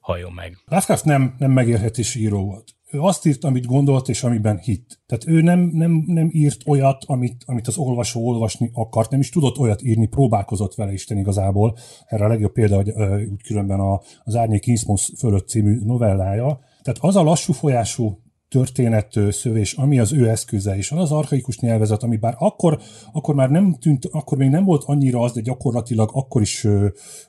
halljon 0.00 0.32
meg. 0.32 0.58
Lovecraft 0.64 1.04
nem, 1.04 1.34
nem 1.38 1.50
megélhetési 1.50 2.20
író 2.20 2.44
volt. 2.44 2.75
Ő 2.90 3.00
azt 3.00 3.26
írt, 3.26 3.44
amit 3.44 3.66
gondolt, 3.66 4.08
és 4.08 4.22
amiben 4.22 4.58
hitt. 4.58 5.00
Tehát 5.06 5.26
ő 5.26 5.40
nem, 5.40 5.60
nem, 5.72 6.04
nem 6.06 6.28
írt 6.32 6.62
olyat, 6.66 7.04
amit, 7.06 7.42
amit 7.46 7.66
az 7.66 7.76
olvasó 7.76 8.26
olvasni 8.26 8.70
akart, 8.72 9.10
nem 9.10 9.20
is 9.20 9.28
tudott 9.28 9.58
olyat 9.58 9.82
írni, 9.82 10.06
próbálkozott 10.06 10.74
vele 10.74 10.92
Isten 10.92 11.18
igazából. 11.18 11.76
Erre 12.06 12.24
a 12.24 12.28
legjobb 12.28 12.52
példa, 12.52 12.76
hogy 12.76 12.90
úgy 13.30 13.42
különben 13.42 13.80
a, 13.80 14.00
az 14.24 14.36
Árnyék 14.36 14.66
Inszmosz 14.66 15.18
fölött 15.18 15.48
című 15.48 15.78
novellája. 15.84 16.60
Tehát 16.82 17.00
az 17.00 17.16
a 17.16 17.22
lassú 17.22 17.52
folyású 17.52 18.18
történet 18.56 19.18
szövés, 19.30 19.72
ami 19.72 19.98
az 19.98 20.12
ő 20.12 20.28
eszköze, 20.28 20.76
és 20.76 20.92
az 20.92 21.12
archaikus 21.12 21.58
nyelvezet, 21.58 22.02
ami 22.02 22.16
bár 22.16 22.34
akkor, 22.38 22.78
akkor 23.12 23.34
már 23.34 23.50
nem 23.50 23.76
tűnt, 23.80 24.08
akkor 24.10 24.38
még 24.38 24.50
nem 24.50 24.64
volt 24.64 24.82
annyira 24.86 25.20
az, 25.20 25.32
de 25.32 25.40
gyakorlatilag 25.40 26.10
akkor 26.12 26.40
is 26.40 26.66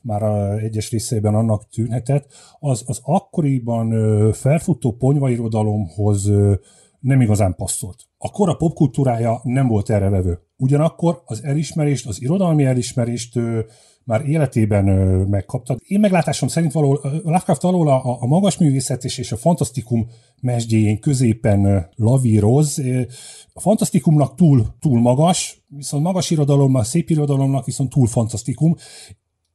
már 0.01 0.23
a 0.23 0.57
egyes 0.57 0.91
részeiben 0.91 1.35
annak 1.35 1.69
tűnhetett, 1.69 2.33
az, 2.59 2.83
az 2.85 2.99
akkoriban 3.03 3.91
felfutó 4.33 4.91
ponyvairodalomhoz 4.91 6.31
nem 6.99 7.21
igazán 7.21 7.55
passzolt. 7.55 8.03
A 8.17 8.31
kora 8.31 8.53
popkultúrája 8.53 9.39
nem 9.43 9.67
volt 9.67 9.89
erre 9.89 10.09
levő. 10.09 10.39
Ugyanakkor 10.57 11.21
az 11.25 11.43
elismerést, 11.43 12.07
az 12.07 12.21
irodalmi 12.21 12.65
elismerést 12.65 13.39
már 14.07 14.25
életében 14.25 14.83
megkapta. 15.29 15.77
Én 15.87 15.99
meglátásom 15.99 16.47
szerint 16.47 16.71
való, 16.71 16.99
Lovecraft 17.23 17.61
való 17.61 17.87
a, 17.87 18.21
a 18.21 18.25
magas 18.25 18.57
művészet 18.57 19.03
és, 19.03 19.17
és 19.17 19.31
a 19.31 19.37
fantasztikum 19.37 20.07
mesdjéjén 20.41 20.99
középen 20.99 21.89
lavíroz. 21.95 22.81
A 23.53 23.59
fantasztikumnak 23.59 24.35
túl, 24.35 24.75
túl 24.79 24.99
magas, 24.99 25.65
viszont 25.67 26.03
magas 26.03 26.29
irodalomnak, 26.29 26.85
szép 26.85 27.09
irodalomnak 27.09 27.65
viszont 27.65 27.89
túl 27.89 28.07
fantasztikum, 28.07 28.75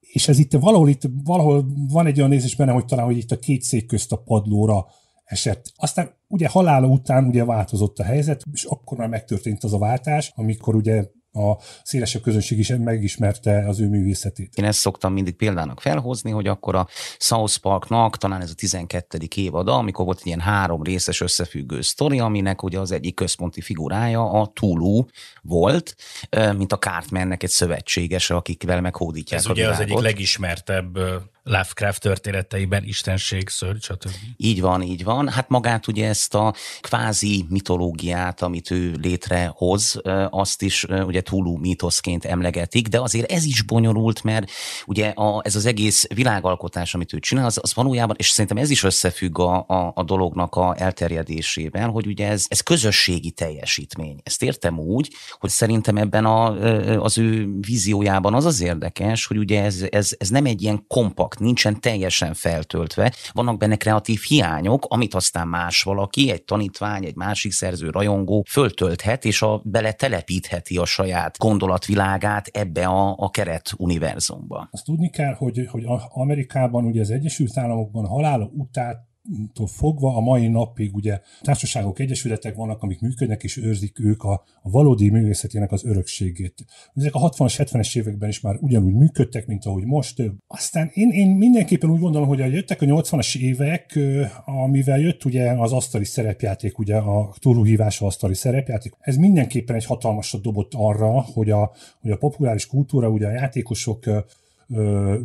és 0.01 0.29
ez 0.29 0.39
itt 0.39 0.53
valahol, 0.53 0.89
itt 0.89 1.03
valahol 1.25 1.67
van 1.89 2.07
egy 2.07 2.19
olyan 2.19 2.31
nézés 2.31 2.57
benne, 2.57 2.73
hogy 2.73 2.85
talán, 2.85 3.05
hogy 3.05 3.17
itt 3.17 3.31
a 3.31 3.39
két 3.39 3.63
szék 3.63 3.87
közt 3.87 4.13
a 4.13 4.17
padlóra 4.17 4.87
esett. 5.25 5.73
Aztán 5.77 6.11
ugye 6.29 6.49
halála 6.49 6.87
után 6.87 7.25
ugye 7.25 7.45
változott 7.45 7.99
a 7.99 8.05
helyzet, 8.05 8.43
és 8.53 8.65
akkor 8.65 8.99
már 8.99 9.09
megtörtént 9.09 9.65
az 9.65 9.73
a 9.73 9.79
váltás, 9.79 10.33
amikor 10.35 10.75
ugye 10.75 11.05
a 11.33 11.57
szélesebb 11.83 12.23
közönség 12.23 12.59
is 12.59 12.69
megismerte 12.69 13.69
az 13.69 13.81
ő 13.81 13.89
művészetét. 13.89 14.53
Én 14.55 14.65
ezt 14.65 14.79
szoktam 14.79 15.13
mindig 15.13 15.35
példának 15.35 15.81
felhozni, 15.81 16.31
hogy 16.31 16.47
akkor 16.47 16.75
a 16.75 16.89
South 17.19 17.57
Parknak 17.57 18.17
talán 18.17 18.41
ez 18.41 18.51
a 18.51 18.55
12. 18.55 19.19
évada, 19.37 19.75
amikor 19.75 20.05
volt 20.05 20.19
egy 20.21 20.27
ilyen 20.27 20.41
három 20.41 20.83
részes 20.83 21.21
összefüggő 21.21 21.81
sztori, 21.81 22.19
aminek 22.19 22.63
ugye 22.63 22.79
az 22.79 22.93
egyik 22.93 23.15
központi 23.15 23.61
figurája 23.61 24.31
a 24.31 24.47
Tulu 24.47 25.05
volt, 25.43 25.97
mint 26.57 26.73
a 26.73 26.79
Cartmannek 26.79 27.43
egy 27.43 27.51
szövetséges, 27.51 28.31
akikvel 28.31 28.81
meghódítják 28.81 29.41
ez 29.41 29.47
a 29.47 29.51
ugye 29.51 29.61
világot. 29.61 29.81
az 29.81 29.91
egyik 29.91 30.03
legismertebb 30.03 30.99
Lovecraft 31.45 32.01
történeteiben 32.01 32.85
istenség, 32.85 33.49
szörny, 33.49 33.79
stb. 33.79 34.11
Így 34.37 34.61
van, 34.61 34.83
így 34.83 35.05
van. 35.05 35.29
Hát 35.29 35.49
magát 35.49 35.89
ugye 35.89 36.09
ezt 36.09 36.35
a 36.35 36.55
kvázi 36.81 37.47
mitológiát, 37.49 38.43
amit 38.43 38.71
ő 38.71 38.95
létrehoz, 39.01 40.01
azt 40.31 40.63
is 40.63 40.85
ugye 40.85 41.22
túlú 41.23 41.57
mítoszként 41.57 42.25
emlegetik, 42.25 42.89
de 42.89 43.01
azért 43.01 43.33
ez 43.33 43.45
is 43.45 43.63
bonyolult, 43.63 44.23
mert 44.23 44.51
ugye 44.87 45.09
a, 45.09 45.41
ez 45.45 45.57
az 45.57 45.67
egész 45.67 46.07
világalkotás, 46.15 46.95
amit 46.95 47.13
ő 47.13 47.19
csinál, 47.19 47.47
az, 47.47 47.59
az 47.63 47.75
valójában, 47.75 48.17
és 48.19 48.29
szerintem 48.29 48.57
ez 48.57 48.71
is 48.71 48.83
összefügg 48.83 49.39
a, 49.39 49.65
a, 49.69 49.93
a 49.95 50.03
dolognak 50.03 50.55
a 50.55 50.75
elterjedésével, 50.79 51.89
hogy 51.89 52.07
ugye 52.07 52.29
ez, 52.29 52.45
ez 52.49 52.61
közösségi 52.61 53.31
teljesítmény. 53.31 54.21
Ezt 54.23 54.43
értem 54.43 54.79
úgy, 54.79 55.11
hogy 55.39 55.51
szerintem 55.51 55.97
ebben 55.97 56.25
a, 56.25 56.51
az 57.03 57.19
ő 57.19 57.49
víziójában 57.61 58.35
az 58.35 58.45
az 58.45 58.61
érdekes, 58.61 59.27
hogy 59.27 59.37
ugye 59.37 59.63
ez, 59.63 59.85
ez, 59.91 60.15
ez 60.19 60.29
nem 60.29 60.47
egy 60.47 60.63
ilyen 60.63 60.85
kompakt, 60.89 61.39
nincsen 61.39 61.81
teljesen 61.81 62.35
feltöltve, 62.35 63.15
vannak 63.33 63.59
benne 63.59 63.77
kreatív 63.77 64.21
hiányok, 64.29 64.85
amit 64.89 65.15
aztán 65.15 65.49
más 65.49 65.83
valaki, 65.83 66.31
egy 66.31 66.43
tanítvány, 66.43 67.05
egy 67.05 67.17
másik 67.17 67.53
szerző, 67.53 67.91
rajongó 67.91 68.45
föltölthet, 68.49 69.25
és 69.25 69.43
a, 69.43 69.61
bele 69.65 69.93
telepítheti 69.93 70.77
a 70.77 70.85
saját 70.85 71.12
gondolatvilágát 71.39 72.47
ebbe 72.47 72.87
a, 72.87 73.15
a 73.19 73.31
keret 73.31 73.73
univerzumba. 73.77 74.69
Azt 74.71 74.85
tudni 74.85 75.11
kell, 75.11 75.35
hogy, 75.35 75.67
hogy 75.71 75.85
Amerikában, 76.09 76.85
ugye 76.85 77.01
az 77.01 77.11
Egyesült 77.11 77.59
Államokban 77.59 78.07
halála 78.07 78.51
után 78.55 79.11
fogva 79.67 80.17
a 80.17 80.21
mai 80.21 80.49
napig 80.49 80.95
ugye 80.95 81.21
társaságok, 81.41 81.99
egyesületek 81.99 82.55
vannak, 82.55 82.83
amik 82.83 83.01
működnek 83.01 83.43
és 83.43 83.57
őrzik 83.57 84.01
ők 84.01 84.23
a, 84.23 84.33
a 84.63 84.71
valódi 84.71 85.11
művészetének 85.11 85.73
az 85.73 85.85
örökségét. 85.85 86.65
Ezek 86.95 87.15
a 87.15 87.31
60-as, 87.31 87.55
70-es 87.59 87.99
években 87.99 88.29
is 88.29 88.41
már 88.41 88.57
ugyanúgy 88.61 88.95
működtek, 88.95 89.47
mint 89.47 89.65
ahogy 89.65 89.85
most. 89.85 90.23
Aztán 90.47 90.91
én, 90.95 91.11
én 91.11 91.29
mindenképpen 91.29 91.91
úgy 91.91 92.01
gondolom, 92.01 92.29
hogy 92.29 92.39
jöttek 92.39 92.83
a 92.83 92.87
80-as 92.87 93.37
évek, 93.37 93.99
amivel 94.45 94.99
jött 94.99 95.25
ugye 95.25 95.51
az 95.51 95.73
asztali 95.73 96.05
szerepjáték, 96.05 96.79
ugye 96.79 96.97
a 96.97 97.35
túlhívása 97.39 98.07
asztali 98.07 98.35
szerepjáték. 98.35 98.93
Ez 98.99 99.17
mindenképpen 99.17 99.77
egy 99.77 99.85
hatalmasat 99.85 100.43
dobott 100.43 100.73
arra, 100.75 101.21
hogy 101.21 101.51
a, 101.51 101.73
hogy 102.01 102.11
a 102.11 102.17
populáris 102.17 102.67
kultúra, 102.67 103.09
ugye 103.09 103.27
a 103.27 103.31
játékosok 103.31 104.05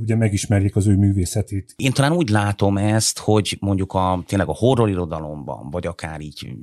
ugye 0.01 0.15
megismerjék 0.15 0.75
az 0.75 0.87
ő 0.87 0.95
művészetét. 0.95 1.73
Én 1.75 1.91
talán 1.91 2.11
úgy 2.11 2.29
látom 2.29 2.77
ezt, 2.77 3.19
hogy 3.19 3.57
mondjuk 3.59 3.93
a, 3.93 4.23
tényleg 4.25 4.47
a 4.47 4.53
horror 4.53 4.89
irodalomban, 4.89 5.69
vagy 5.69 5.87
akár 5.87 6.21
így 6.21 6.55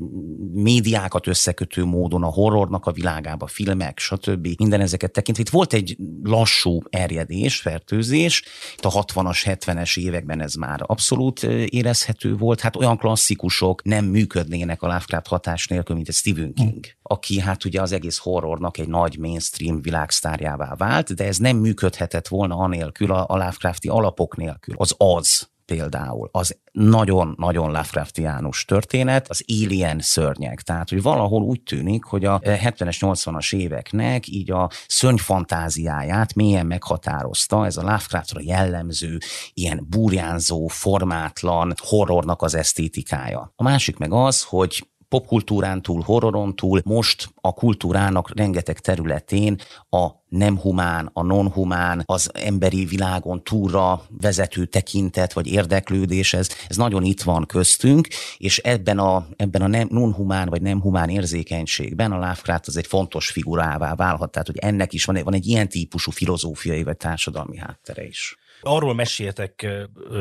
médiákat 0.52 1.26
összekötő 1.26 1.84
módon 1.84 2.22
a 2.22 2.26
horrornak 2.26 2.86
a 2.86 2.92
világába, 2.92 3.46
filmek, 3.46 3.98
stb. 3.98 4.48
Minden 4.58 4.80
ezeket 4.80 5.12
tekintve. 5.12 5.42
Itt 5.42 5.50
volt 5.50 5.72
egy 5.72 5.96
lassú 6.22 6.80
erjedés, 6.90 7.60
fertőzés. 7.60 8.42
Itt 8.76 8.84
a 8.84 9.04
60-as, 9.04 9.40
70-es 9.44 9.98
években 9.98 10.40
ez 10.40 10.54
már 10.54 10.80
abszolút 10.86 11.42
érezhető 11.68 12.36
volt. 12.36 12.60
Hát 12.60 12.76
olyan 12.76 12.98
klasszikusok 12.98 13.82
nem 13.82 14.04
működnének 14.04 14.82
a 14.82 14.86
Lovecraft 14.86 15.26
hatás 15.26 15.66
nélkül, 15.66 15.96
mint 15.96 16.08
a 16.08 16.12
Stephen 16.12 16.52
King, 16.54 16.84
hmm. 16.84 16.94
Aki 17.06 17.40
hát 17.40 17.64
ugye 17.64 17.80
az 17.80 17.92
egész 17.92 18.18
horrornak 18.18 18.78
egy 18.78 18.88
nagy 18.88 19.18
mainstream 19.18 19.82
világsztárjává 19.82 20.74
vált, 20.74 21.14
de 21.14 21.24
ez 21.24 21.36
nem 21.36 21.56
működhetett 21.56 22.28
volna 22.28 22.56
anélkül, 22.56 23.12
a, 23.12 23.26
Lovecrafti 23.28 23.88
alapok 23.88 24.36
nélkül. 24.36 24.74
Az 24.78 24.94
az 24.98 25.48
például, 25.64 26.28
az 26.32 26.56
nagyon-nagyon 26.72 27.66
Lovecraftiánus 27.66 28.64
történet, 28.64 29.28
az 29.28 29.44
Alien 29.46 30.00
szörnyek. 30.00 30.60
Tehát, 30.60 30.88
hogy 30.88 31.02
valahol 31.02 31.42
úgy 31.42 31.62
tűnik, 31.62 32.04
hogy 32.04 32.24
a 32.24 32.38
70-es, 32.38 32.96
80-as 33.00 33.54
éveknek 33.54 34.28
így 34.28 34.50
a 34.50 34.70
szörnyfantáziáját 34.86 36.34
mélyen 36.34 36.66
meghatározta 36.66 37.66
ez 37.66 37.76
a 37.76 37.82
Lovecraftra 37.82 38.40
jellemző, 38.42 39.18
ilyen 39.54 39.86
burjánzó, 39.88 40.66
formátlan 40.66 41.74
horrornak 41.76 42.42
az 42.42 42.54
esztétikája. 42.54 43.52
A 43.56 43.62
másik 43.62 43.96
meg 43.96 44.12
az, 44.12 44.42
hogy 44.42 44.88
popkultúrán 45.08 45.82
túl, 45.82 46.02
horroron 46.02 46.56
túl, 46.56 46.80
most 46.84 47.28
a 47.40 47.52
kultúrának 47.52 48.36
rengeteg 48.36 48.78
területén 48.78 49.60
a 49.90 50.08
nem 50.28 50.58
humán, 50.58 51.10
a 51.12 51.22
non-humán, 51.22 52.02
az 52.04 52.30
emberi 52.32 52.84
világon 52.84 53.42
túlra 53.42 54.02
vezető 54.20 54.64
tekintet 54.64 55.32
vagy 55.32 55.46
érdeklődés, 55.46 56.32
ez, 56.34 56.48
ez 56.68 56.76
nagyon 56.76 57.04
itt 57.04 57.22
van 57.22 57.46
köztünk, 57.46 58.08
és 58.36 58.58
ebben 58.58 58.98
a, 58.98 59.26
ebben 59.36 59.62
a 59.62 59.66
nem, 59.66 59.88
non-humán 59.90 60.48
vagy 60.48 60.62
nem 60.62 60.80
humán 60.80 61.08
érzékenységben 61.08 62.12
a 62.12 62.18
Lovecraft 62.18 62.66
az 62.66 62.76
egy 62.76 62.86
fontos 62.86 63.30
figurává 63.30 63.94
válhat, 63.94 64.30
tehát 64.30 64.46
hogy 64.46 64.58
ennek 64.58 64.92
is 64.92 65.04
van, 65.04 65.20
van 65.24 65.34
egy 65.34 65.46
ilyen 65.46 65.68
típusú 65.68 66.10
filozófiai 66.10 66.82
vagy 66.82 66.96
társadalmi 66.96 67.56
háttere 67.56 68.06
is. 68.06 68.36
Arról 68.66 68.94
meséltek, 68.94 69.66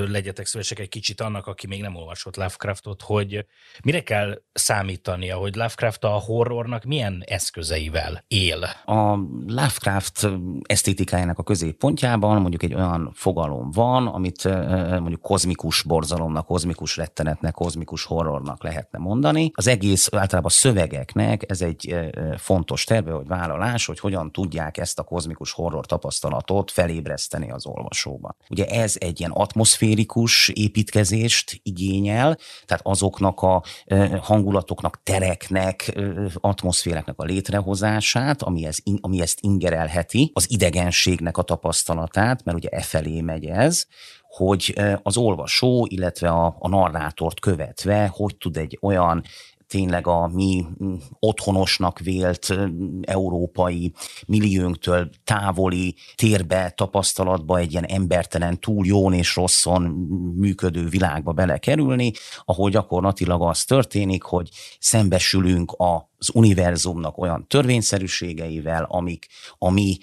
legyetek 0.07 0.45
szívesek 0.45 0.79
egy 0.79 0.89
kicsit 0.89 1.21
annak, 1.21 1.47
aki 1.47 1.67
még 1.67 1.81
nem 1.81 1.95
olvasott 1.95 2.35
Lovecraftot, 2.35 3.01
hogy 3.01 3.45
mire 3.83 4.03
kell 4.03 4.41
számítania, 4.53 5.37
hogy 5.37 5.55
Lovecraft 5.55 6.03
a 6.03 6.09
horrornak 6.09 6.83
milyen 6.83 7.23
eszközeivel 7.25 8.23
él? 8.27 8.63
A 8.85 9.15
Lovecraft 9.47 10.29
esztétikájának 10.61 11.39
a 11.39 11.43
középpontjában 11.43 12.41
mondjuk 12.41 12.63
egy 12.63 12.73
olyan 12.73 13.11
fogalom 13.13 13.71
van, 13.71 14.07
amit 14.07 14.43
mondjuk 14.99 15.21
kozmikus 15.21 15.81
borzalomnak, 15.83 16.45
kozmikus 16.45 16.97
rettenetnek, 16.97 17.53
kozmikus 17.53 18.03
horrornak 18.03 18.63
lehetne 18.63 18.99
mondani. 18.99 19.51
Az 19.53 19.67
egész 19.67 20.09
általában 20.11 20.51
a 20.51 20.53
szövegeknek 20.53 21.49
ez 21.49 21.61
egy 21.61 21.95
fontos 22.37 22.83
terve, 22.83 23.11
hogy 23.11 23.27
vállalás, 23.27 23.85
hogy 23.85 23.99
hogyan 23.99 24.31
tudják 24.31 24.77
ezt 24.77 24.99
a 24.99 25.03
kozmikus 25.03 25.51
horror 25.51 25.85
tapasztalatot 25.85 26.71
felébreszteni 26.71 27.51
az 27.51 27.65
olvasóban. 27.65 28.32
Ugye 28.49 28.65
ez 28.65 28.95
egy 28.99 29.19
ilyen 29.19 29.31
atmoszférikus 29.31 30.49
építkezést 30.53 31.59
igényel, 31.63 32.37
tehát 32.65 32.85
azoknak 32.85 33.41
a 33.41 33.63
hangulatoknak, 34.21 35.03
tereknek, 35.03 35.99
atmoszféreknek 36.33 37.19
a 37.19 37.23
létrehozását, 37.23 38.41
ami, 38.41 38.65
ez, 38.65 38.77
ami 39.01 39.21
ezt 39.21 39.37
ingerelheti, 39.41 40.31
az 40.33 40.51
idegenségnek 40.51 41.37
a 41.37 41.41
tapasztalatát, 41.41 42.43
mert 42.43 42.57
ugye 42.57 42.69
e 42.69 42.81
felé 42.81 43.21
megy 43.21 43.45
ez, 43.45 43.85
hogy 44.35 44.73
az 45.03 45.17
olvasó, 45.17 45.87
illetve 45.89 46.29
a, 46.29 46.55
a 46.59 46.67
narrátort 46.67 47.39
követve, 47.39 48.07
hogy 48.13 48.37
tud 48.37 48.57
egy 48.57 48.77
olyan 48.81 49.23
tényleg 49.73 50.07
a 50.07 50.27
mi 50.27 50.65
mm, 50.83 50.93
otthonosnak 51.19 51.99
vélt 51.99 52.55
európai 53.01 53.93
milliónktől 54.27 55.09
távoli 55.23 55.95
térbe, 56.15 56.69
tapasztalatba 56.69 57.57
egy 57.57 57.71
ilyen 57.71 57.85
embertelen, 57.85 58.59
túl 58.59 58.85
jón 58.85 59.13
és 59.13 59.35
rosszon 59.35 59.81
működő 60.37 60.87
világba 60.87 61.31
belekerülni, 61.31 62.11
ahol 62.45 62.69
gyakorlatilag 62.69 63.41
az 63.41 63.63
történik, 63.63 64.23
hogy 64.23 64.49
szembesülünk 64.79 65.71
a 65.71 66.11
az 66.27 66.35
univerzumnak 66.35 67.17
olyan 67.17 67.47
törvényszerűségeivel, 67.47 68.85
amik 68.89 69.27
a 69.57 69.69
mi 69.69 69.97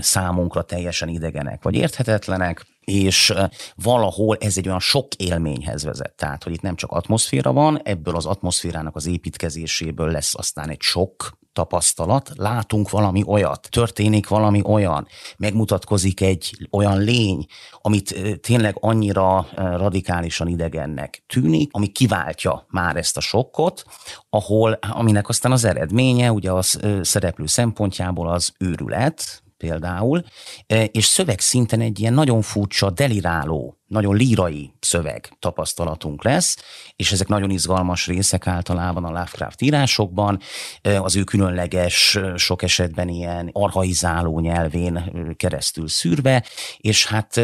számunkra 0.00 0.62
teljesen 0.62 1.08
idegenek 1.08 1.62
vagy 1.62 1.74
érthetetlenek, 1.74 2.66
és 2.84 3.34
valahol 3.74 4.36
ez 4.40 4.56
egy 4.56 4.66
olyan 4.66 4.80
sok 4.80 5.14
élményhez 5.14 5.84
vezet. 5.84 6.14
Tehát, 6.16 6.42
hogy 6.44 6.52
itt 6.52 6.60
nem 6.60 6.76
csak 6.76 6.90
atmoszféra 6.90 7.52
van, 7.52 7.80
ebből 7.82 8.16
az 8.16 8.26
atmoszférának 8.26 8.96
az 8.96 9.06
építkezéséből 9.06 10.10
lesz 10.10 10.34
aztán 10.34 10.70
egy 10.70 10.80
sok 10.80 11.37
tapasztalat, 11.58 12.30
látunk 12.36 12.90
valami 12.90 13.22
olyat, 13.26 13.68
történik 13.70 14.28
valami 14.28 14.62
olyan, 14.64 15.06
megmutatkozik 15.36 16.20
egy 16.20 16.68
olyan 16.70 16.98
lény, 16.98 17.46
amit 17.80 18.38
tényleg 18.40 18.76
annyira 18.80 19.46
radikálisan 19.56 20.48
idegennek 20.48 21.22
tűnik, 21.26 21.70
ami 21.72 21.86
kiváltja 21.86 22.66
már 22.70 22.96
ezt 22.96 23.16
a 23.16 23.20
sokkot, 23.20 23.84
ahol, 24.30 24.78
aminek 24.90 25.28
aztán 25.28 25.52
az 25.52 25.64
eredménye, 25.64 26.32
ugye 26.32 26.52
az 26.52 26.80
szereplő 27.02 27.46
szempontjából 27.46 28.28
az 28.28 28.52
őrület, 28.58 29.42
például, 29.58 30.22
e, 30.66 30.84
és 30.84 31.04
szövegszinten 31.04 31.80
egy 31.80 32.00
ilyen 32.00 32.14
nagyon 32.14 32.42
furcsa, 32.42 32.90
deliráló, 32.90 33.76
nagyon 33.86 34.16
lírai 34.16 34.72
szöveg 34.80 35.36
tapasztalatunk 35.38 36.24
lesz, 36.24 36.56
és 36.96 37.12
ezek 37.12 37.28
nagyon 37.28 37.50
izgalmas 37.50 38.06
részek 38.06 38.46
általában 38.46 39.04
a 39.04 39.08
Lovecraft 39.08 39.62
írásokban, 39.62 40.40
e, 40.82 41.02
az 41.02 41.16
ő 41.16 41.24
különleges, 41.24 42.18
sok 42.36 42.62
esetben 42.62 43.08
ilyen 43.08 43.50
arhaizáló 43.52 44.40
nyelvén 44.40 45.12
keresztül 45.36 45.88
szűrve, 45.88 46.44
és 46.76 47.06
hát 47.06 47.40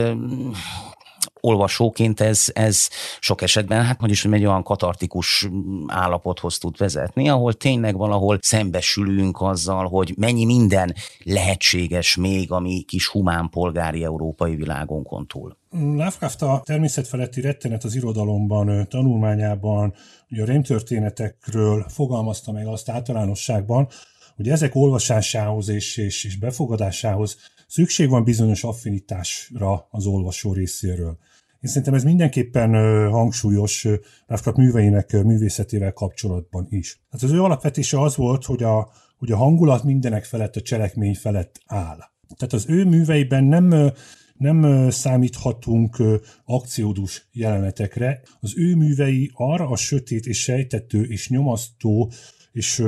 olvasóként 1.44 2.20
ez, 2.20 2.44
ez 2.52 2.88
sok 3.20 3.42
esetben, 3.42 3.84
hát 3.84 4.00
mondjuk, 4.00 4.22
hogy 4.22 4.32
egy 4.32 4.46
olyan 4.46 4.62
katartikus 4.62 5.48
állapothoz 5.86 6.58
tud 6.58 6.76
vezetni, 6.76 7.28
ahol 7.28 7.52
tényleg 7.52 7.96
valahol 7.96 8.38
szembesülünk 8.40 9.40
azzal, 9.40 9.88
hogy 9.88 10.14
mennyi 10.16 10.44
minden 10.44 10.94
lehetséges 11.22 12.16
még 12.16 12.52
a 12.52 12.60
mi 12.60 12.82
kis 12.82 13.08
humán 13.08 13.48
polgári 13.50 14.04
európai 14.04 14.54
világunkon 14.54 15.26
túl. 15.26 15.56
Lovecraft 15.70 16.42
a 16.42 16.62
természetfeletti 16.64 17.40
rettenet 17.40 17.84
az 17.84 17.94
irodalomban, 17.94 18.88
tanulmányában, 18.88 19.94
ugye 20.30 20.42
a 20.42 20.46
rémtörténetekről 20.46 21.86
fogalmazta 21.88 22.52
meg 22.52 22.66
azt 22.66 22.88
általánosságban, 22.88 23.88
hogy 24.36 24.48
ezek 24.48 24.74
olvasásához 24.74 25.68
és, 25.68 25.96
és, 25.96 26.24
és 26.24 26.38
befogadásához 26.38 27.36
szükség 27.66 28.08
van 28.08 28.24
bizonyos 28.24 28.64
affinitásra 28.64 29.86
az 29.90 30.06
olvasó 30.06 30.52
részéről. 30.52 31.18
Én 31.64 31.70
szerintem 31.70 31.94
ez 31.94 32.04
mindenképpen 32.04 32.70
hangsúlyos 33.10 33.84
Lovecraft 34.26 34.56
műveinek 34.56 35.12
művészetével 35.12 35.92
kapcsolatban 35.92 36.66
is. 36.68 37.00
Hát 37.10 37.22
az 37.22 37.32
ő 37.32 37.42
alapvetése 37.42 38.00
az 38.00 38.16
volt, 38.16 38.44
hogy 38.44 38.62
a, 38.62 38.90
hogy 39.18 39.32
a 39.32 39.36
hangulat 39.36 39.84
mindenek 39.84 40.24
felett, 40.24 40.56
a 40.56 40.60
cselekmény 40.60 41.14
felett 41.14 41.60
áll. 41.66 41.98
Tehát 42.36 42.52
az 42.52 42.64
ő 42.68 42.84
műveiben 42.84 43.44
nem 43.44 43.92
nem 44.34 44.90
számíthatunk 44.90 46.02
akciódus 46.44 47.28
jelenetekre. 47.32 48.20
Az 48.40 48.52
ő 48.56 48.76
művei 48.76 49.30
arra 49.34 49.68
a 49.68 49.76
sötét 49.76 50.26
és 50.26 50.42
sejtető 50.42 51.02
és 51.02 51.28
nyomasztó 51.28 52.10
és 52.52 52.82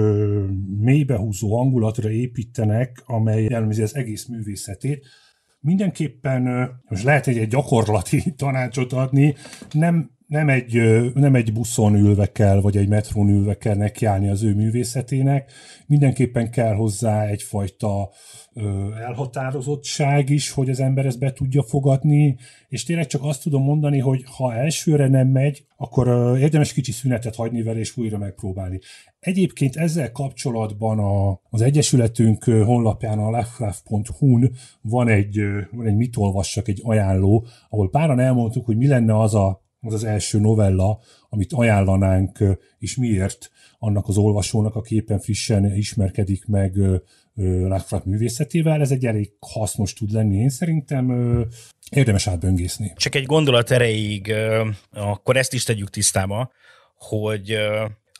mélybehúzó 0.80 1.56
hangulatra 1.56 2.11
építenek, 2.11 3.02
amely 3.06 3.45
jellemzi 3.45 3.83
az 3.83 3.95
egész 3.95 4.26
művészetét, 4.26 5.06
mindenképpen, 5.66 6.70
most 6.88 7.02
lehet 7.02 7.26
egy, 7.26 7.49
gyakorlati 7.49 8.23
tanácsot 8.37 8.92
adni, 8.92 9.35
nem, 9.73 10.11
nem 10.26 10.49
egy, 10.49 10.80
nem 11.14 11.35
egy 11.35 11.52
buszon 11.52 11.95
ülve 11.95 12.33
kell, 12.33 12.61
vagy 12.61 12.76
egy 12.76 12.88
metrón 12.88 13.28
ülve 13.28 13.54
kell 13.54 13.76
nekiállni 13.76 14.28
az 14.28 14.42
ő 14.42 14.54
művészetének, 14.54 15.52
mindenképpen 15.87 16.50
kell 16.50 16.75
hozzá 16.75 17.26
egyfajta 17.26 18.11
elhatározottság 19.06 20.30
is, 20.30 20.50
hogy 20.50 20.71
az 20.71 20.80
ember 20.80 21.06
ezt 21.06 21.18
be 21.18 21.33
tudja 21.33 21.62
fogadni, 21.62 22.37
és 22.68 22.85
tényleg 22.85 23.06
csak 23.06 23.23
azt 23.25 23.42
tudom 23.42 23.62
mondani, 23.62 23.99
hogy 23.99 24.25
ha 24.36 24.54
elsőre 24.54 25.08
nem 25.08 25.28
megy, 25.28 25.67
akkor 25.76 26.39
érdemes 26.39 26.73
kicsi 26.73 26.93
szünetet 26.93 27.34
hagyni 27.34 27.62
vele, 27.62 27.78
és 27.78 27.97
újra 27.97 28.19
megpróbálni. 28.19 28.80
Egyébként 29.21 29.76
ezzel 29.76 30.12
kapcsolatban 30.12 30.99
a, 30.99 31.41
az 31.50 31.60
Egyesületünk 31.60 32.45
honlapján, 32.45 33.19
a 33.19 33.25
lovecraft.hu-n 33.25 34.50
van 34.80 35.08
egy, 35.08 35.41
van 35.71 35.86
egy 35.86 35.97
mit 35.97 36.17
olvassak, 36.17 36.69
egy 36.69 36.80
ajánló, 36.84 37.47
ahol 37.69 37.91
páran 37.91 38.21
elmondtuk, 38.21 38.65
hogy 38.65 38.76
mi 38.76 38.86
lenne 38.86 39.19
az 39.19 39.34
a, 39.34 39.65
az, 39.80 39.93
az 39.93 40.04
első 40.04 40.39
novella, 40.39 41.00
amit 41.28 41.52
ajánlanánk, 41.52 42.39
és 42.78 42.97
miért 42.97 43.50
annak 43.78 44.08
az 44.08 44.17
olvasónak, 44.17 44.75
aki 44.75 44.95
éppen 44.95 45.19
frissen 45.19 45.76
ismerkedik 45.76 46.47
meg 46.47 46.76
Lovecraft 47.34 48.04
művészetével. 48.04 48.80
Ez 48.80 48.91
egy 48.91 49.06
elég 49.06 49.32
hasznos 49.41 49.93
tud 49.93 50.12
lenni, 50.12 50.36
én 50.36 50.49
szerintem 50.49 51.10
érdemes 51.91 52.26
átböngészni. 52.26 52.93
Csak 52.97 53.15
egy 53.15 53.26
gondolat 53.26 53.71
erejéig, 53.71 54.34
akkor 54.93 55.36
ezt 55.36 55.52
is 55.52 55.65
tegyük 55.65 55.91
tisztába, 55.91 56.50
hogy 56.99 57.56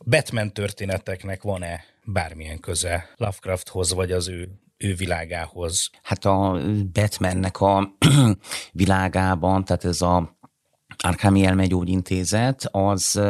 Batman 0.05 0.53
történeteknek 0.53 1.43
van-e 1.43 1.81
bármilyen 2.05 2.61
köze 2.61 3.09
Lovecrafthoz, 3.17 3.93
vagy 3.93 4.13
az 4.13 4.29
ő 4.29 4.61
ő 4.79 4.95
világához? 4.95 5.91
Hát 6.03 6.25
a 6.25 6.61
Batmannek 6.93 7.61
a 7.61 7.97
világában, 8.73 9.65
tehát 9.65 9.85
ez 9.85 10.01
a 10.01 10.36
Árkámi 11.07 11.45
Elmegyógyintézet, 11.45 12.69
az, 12.71 13.21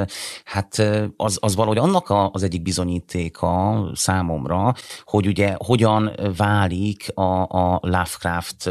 hát 0.45 0.83
az, 1.17 1.39
az 1.41 1.55
valahogy 1.55 1.79
annak 1.79 2.09
a, 2.09 2.31
az 2.31 2.43
egyik 2.43 2.63
bizonyítéka 2.63 3.83
számomra, 3.95 4.75
hogy 5.05 5.27
ugye 5.27 5.55
hogyan 5.57 6.13
válik 6.37 7.11
a, 7.15 7.43
a 7.43 7.79
Lovecraft 7.83 8.71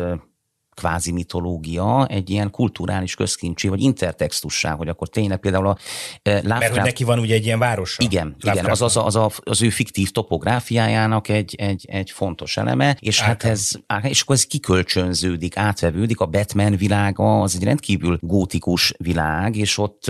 kvázi 0.76 1.12
mitológia 1.12 2.06
egy 2.08 2.30
ilyen 2.30 2.52
kulturális 2.52 3.16
közkincsi, 3.16 3.68
vagy 3.68 3.82
intertextussá, 3.82 4.74
hogy 4.74 4.88
akkor 4.88 5.10
tényleg 5.10 5.38
például 5.38 5.68
a 5.68 5.78
Lovecraft... 6.24 6.60
Mert 6.60 6.74
hogy 6.74 6.84
neki 6.84 7.04
van 7.04 7.20
ugye 7.20 7.34
egy 7.34 7.46
ilyen 7.46 7.60
városa. 7.60 8.04
Igen, 8.04 8.36
igen 8.40 8.66
az, 8.66 8.82
az, 8.82 8.98
az, 8.98 9.16
az, 9.16 9.40
az 9.44 9.62
ő 9.62 9.70
fiktív 9.70 10.12
topográfiájának 10.12 11.28
egy, 11.28 11.56
egy, 11.58 11.86
egy 11.90 12.12
fontos 12.12 12.58
eleme, 12.58 12.98
és 13.00 13.22
Árkán. 13.22 13.36
hát 13.36 13.52
ez, 13.52 13.72
és 14.10 14.22
akkor 14.22 14.36
ez 14.36 14.46
kikölcsönződik, 14.46 15.58
átvevődik, 15.58 16.20
a 16.20 16.26
Batman 16.26 16.76
világa 16.76 17.42
az 17.42 17.56
egy 17.56 17.64
rendkívül 17.64 18.18
gótikus 18.22 18.94
világ, 18.98 19.56
és 19.56 19.78
ott 19.78 20.08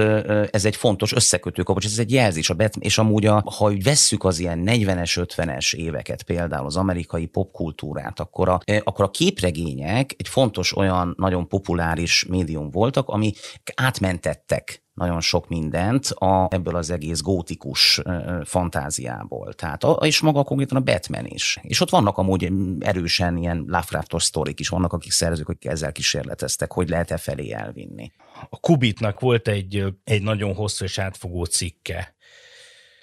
ez 0.52 0.66
egy 0.66 0.76
fontos 0.76 1.14
összekötő 1.14 1.64
kapocs, 1.64 1.86
ez 1.86 2.00
egy 2.00 2.12
jelzés, 2.12 2.50
a 2.50 2.54
Batman, 2.54 2.84
és 2.84 2.98
amúgy 2.98 3.26
a, 3.26 3.44
ha 3.58 3.66
úgy 3.66 3.84
vesszük 3.84 4.24
az 4.24 4.40
ilyen 4.40 4.64
40-es, 4.66 5.26
50-es 5.36 5.76
éveket, 5.76 6.24
például 6.24 6.66
az 6.66 6.76
amerikai 6.76 7.26
popkultúrát, 7.26 8.20
akkor 8.20 8.50
a, 8.50 8.60
akkor 8.84 9.06
a 9.06 9.12
képregények 9.12 10.14
egy 10.18 10.28
fontos 10.28 10.55
fontos 10.56 10.78
olyan 10.78 11.14
nagyon 11.18 11.48
populáris 11.48 12.26
médium 12.26 12.72
voltak, 12.72 13.10
ami 13.10 13.34
átmentettek 13.76 14.84
nagyon 14.94 15.22
sok 15.22 15.48
mindent 15.48 16.06
a, 16.06 16.48
ebből 16.50 16.76
az 16.76 16.90
egész 16.90 17.22
gótikus 17.22 18.02
fantáziából. 18.44 19.54
Tehát, 19.54 19.84
a, 19.84 19.92
és 19.92 20.20
maga 20.20 20.44
konkrétan 20.44 20.78
a 20.78 20.82
Batman 20.82 21.26
is. 21.26 21.60
És 21.62 21.82
ott 21.82 21.90
vannak 21.90 22.18
amúgy 22.18 22.52
erősen 22.80 23.38
ilyen 23.38 23.58
Lovecraftos 23.58 24.24
sztorik 24.24 24.60
is, 24.60 24.68
vannak 24.68 24.94
akik 24.94 25.12
szerzők, 25.12 25.50
akik 25.50 25.70
ezzel 25.70 25.92
kísérleteztek, 25.92 26.72
hogy 26.72 26.90
lehet-e 26.90 27.18
felé 27.18 27.52
elvinni. 27.52 28.12
A 28.50 28.60
Kubitnak 28.60 29.20
volt 29.20 29.48
egy, 29.48 29.84
egy 30.04 30.22
nagyon 30.22 30.54
hosszú 30.54 30.84
és 30.86 30.98
átfogó 30.98 31.44
cikke, 31.44 32.16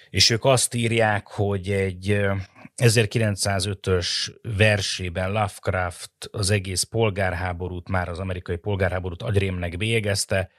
és 0.09 0.29
ők 0.29 0.45
azt 0.45 0.73
írják, 0.73 1.27
hogy 1.27 1.69
egy 1.69 2.25
1905-ös 2.81 4.33
versében 4.57 5.31
Lovecraft 5.31 6.11
az 6.31 6.49
egész 6.49 6.83
polgárháborút, 6.83 7.89
már 7.89 8.09
az 8.09 8.19
amerikai 8.19 8.55
polgárháborút 8.55 9.21
agyrémnek 9.21 9.77
bélyegezte, 9.77 10.49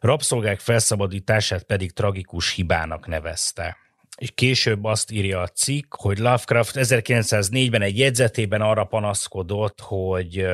rabszolgák 0.00 0.60
felszabadítását 0.60 1.62
pedig 1.62 1.92
tragikus 1.92 2.52
hibának 2.54 3.06
nevezte. 3.06 3.76
És 4.16 4.30
később 4.34 4.84
azt 4.84 5.10
írja 5.10 5.40
a 5.40 5.46
cikk, 5.46 5.94
hogy 5.94 6.18
Lovecraft 6.18 6.74
1904-ben 6.78 7.82
egy 7.82 7.98
jegyzetében 7.98 8.60
arra 8.60 8.84
panaszkodott, 8.84 9.80
hogy, 9.80 10.46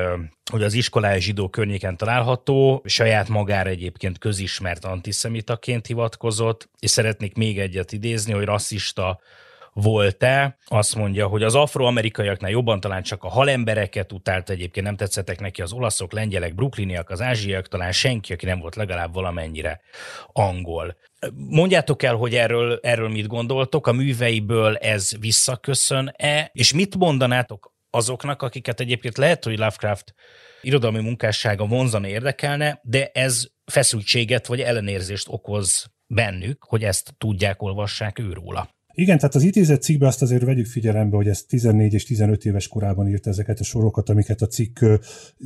hogy 0.51 0.63
az 0.63 0.73
iskolája 0.73 1.19
zsidó 1.19 1.49
környéken 1.49 1.97
található, 1.97 2.81
saját 2.85 3.29
magára 3.29 3.69
egyébként 3.69 4.17
közismert 4.17 4.85
antiszemitaként 4.85 5.85
hivatkozott, 5.85 6.69
és 6.79 6.89
szeretnék 6.89 7.35
még 7.35 7.59
egyet 7.59 7.91
idézni, 7.91 8.33
hogy 8.33 8.45
rasszista 8.45 9.19
volt-e, 9.81 10.57
azt 10.65 10.95
mondja, 10.95 11.27
hogy 11.27 11.43
az 11.43 11.55
afroamerikaiaknál 11.55 12.51
jobban 12.51 12.79
talán 12.79 13.03
csak 13.03 13.23
a 13.23 13.29
halembereket 13.29 14.11
utált 14.11 14.49
egyébként, 14.49 14.85
nem 14.85 14.95
tetszettek 14.95 15.39
neki 15.39 15.61
az 15.61 15.73
olaszok, 15.73 16.11
lengyelek, 16.11 16.55
brooklyniak, 16.55 17.09
az 17.09 17.21
ázsiak, 17.21 17.67
talán 17.67 17.91
senki, 17.91 18.33
aki 18.33 18.45
nem 18.45 18.59
volt 18.59 18.75
legalább 18.75 19.13
valamennyire 19.13 19.81
angol. 20.27 20.97
Mondjátok 21.33 22.03
el, 22.03 22.15
hogy 22.15 22.35
erről, 22.35 22.79
erről 22.83 23.09
mit 23.09 23.27
gondoltok, 23.27 23.87
a 23.87 23.91
műveiből 23.91 24.75
ez 24.75 25.19
visszaköszön-e, 25.19 26.49
és 26.53 26.73
mit 26.73 26.97
mondanátok 26.97 27.73
azoknak, 27.89 28.41
akiket 28.41 28.79
egyébként 28.79 29.17
lehet, 29.17 29.43
hogy 29.43 29.57
Lovecraft 29.57 30.13
irodalmi 30.61 31.01
munkássága 31.01 31.65
vonzani 31.65 32.09
érdekelne, 32.09 32.79
de 32.83 33.09
ez 33.13 33.47
feszültséget 33.65 34.47
vagy 34.47 34.61
ellenérzést 34.61 35.27
okoz 35.29 35.85
bennük, 36.07 36.63
hogy 36.63 36.83
ezt 36.83 37.13
tudják, 37.17 37.61
olvassák 37.61 38.19
őróla. 38.19 38.74
Igen, 38.95 39.17
tehát 39.17 39.35
az 39.35 39.43
idézett 39.43 39.81
cikkbe 39.81 40.07
azt 40.07 40.21
azért 40.21 40.43
vegyük 40.43 40.65
figyelembe, 40.65 41.15
hogy 41.15 41.27
ez 41.27 41.43
14 41.43 41.93
és 41.93 42.03
15 42.03 42.45
éves 42.45 42.67
korában 42.67 43.07
írt 43.07 43.27
ezeket 43.27 43.59
a 43.59 43.63
sorokat, 43.63 44.09
amiket 44.09 44.41
a 44.41 44.47
cikk, 44.47 44.83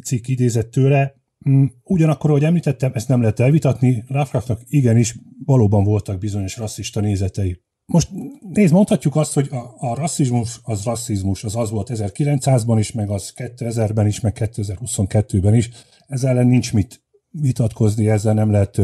cikk 0.03 0.27
idézett 0.27 0.71
tőle. 0.71 1.15
Mm, 1.49 1.65
ugyanakkor, 1.83 2.29
ahogy 2.29 2.43
említettem, 2.43 2.91
ezt 2.93 3.07
nem 3.07 3.21
lehet 3.21 3.39
elvitatni, 3.39 4.03
Lovecraftnak 4.07 4.61
igenis 4.67 5.15
valóban 5.45 5.83
voltak 5.83 6.19
bizonyos 6.19 6.57
rasszista 6.57 6.99
nézetei. 6.99 7.61
Most 7.85 8.09
nézd, 8.39 8.73
mondhatjuk 8.73 9.15
azt, 9.15 9.33
hogy 9.33 9.47
a, 9.51 9.75
a 9.77 9.95
rasszizmus 9.95 10.59
az 10.63 10.83
rasszizmus, 10.83 11.43
az 11.43 11.55
az 11.55 11.69
volt 11.69 11.89
1900-ban 11.93 12.75
is, 12.79 12.91
meg 12.91 13.09
az 13.09 13.33
2000-ben 13.35 14.07
is, 14.07 14.19
meg 14.19 14.37
2022-ben 14.39 15.53
is. 15.53 15.69
Ezzel 16.07 16.29
ellen 16.29 16.47
nincs 16.47 16.73
mit 16.73 17.03
vitatkozni, 17.31 18.09
ezzel 18.09 18.33
nem 18.33 18.51
lehet, 18.51 18.81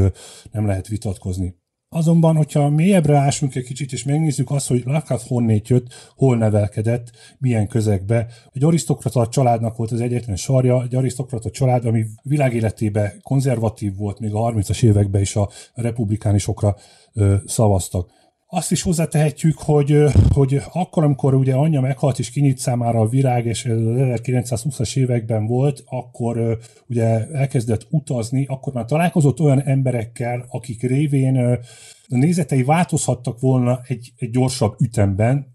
nem 0.51 0.65
lehet 0.65 0.88
vitatkozni. 0.88 1.56
Azonban, 1.95 2.36
hogyha 2.36 2.69
mélyebbre 2.69 3.17
ásunk 3.17 3.55
egy 3.55 3.63
kicsit, 3.63 3.91
és 3.91 4.03
megnézzük 4.03 4.51
azt, 4.51 4.67
hogy 4.67 4.81
Lovecraft 4.86 5.27
honnét 5.27 5.67
jött, 5.67 5.88
hol 6.15 6.38
nevelkedett, 6.38 7.12
milyen 7.38 7.67
közegbe. 7.67 8.27
Egy 8.53 8.63
arisztokrata 8.63 9.27
családnak 9.27 9.77
volt 9.77 9.91
az 9.91 10.01
egyetlen 10.01 10.36
sarja, 10.36 10.84
egy 10.84 10.95
arisztokrata 10.95 11.49
család, 11.49 11.86
ami 11.86 12.05
világéletében 12.23 13.19
konzervatív 13.23 13.95
volt, 13.95 14.19
még 14.19 14.34
a 14.34 14.39
30-as 14.39 14.84
években 14.84 15.21
is 15.21 15.36
a 15.36 15.49
republikánusokra 15.73 16.75
ö, 17.13 17.36
szavaztak. 17.45 18.10
Azt 18.56 18.72
is 18.72 18.82
hozzátehetjük, 18.82 19.58
hogy, 19.58 20.04
hogy 20.34 20.62
akkor, 20.74 21.04
amikor 21.04 21.34
ugye 21.34 21.54
anyja 21.54 21.82
meghalt 21.82 22.20
és 22.20 22.32
kinyit 22.32 22.58
számára 22.58 23.00
a 23.00 23.08
virág, 23.08 23.46
és 23.46 23.65
1920-as 23.70 24.98
években 24.98 25.46
volt, 25.46 25.84
akkor 25.86 26.58
ugye 26.88 27.28
elkezdett 27.28 27.88
utazni, 27.89 28.46
akkor 28.50 28.74
már 28.74 28.86
találkozott 28.86 29.39
olyan 29.39 29.62
emberekkel, 29.62 30.46
akik 30.50 30.82
révén 30.82 31.38
a 32.08 32.18
nézetei 32.18 32.63
változhattak 32.63 33.39
volna 33.39 33.80
egy, 33.88 34.13
egy 34.18 34.30
gyorsabb 34.30 34.76
ütemben, 34.82 35.55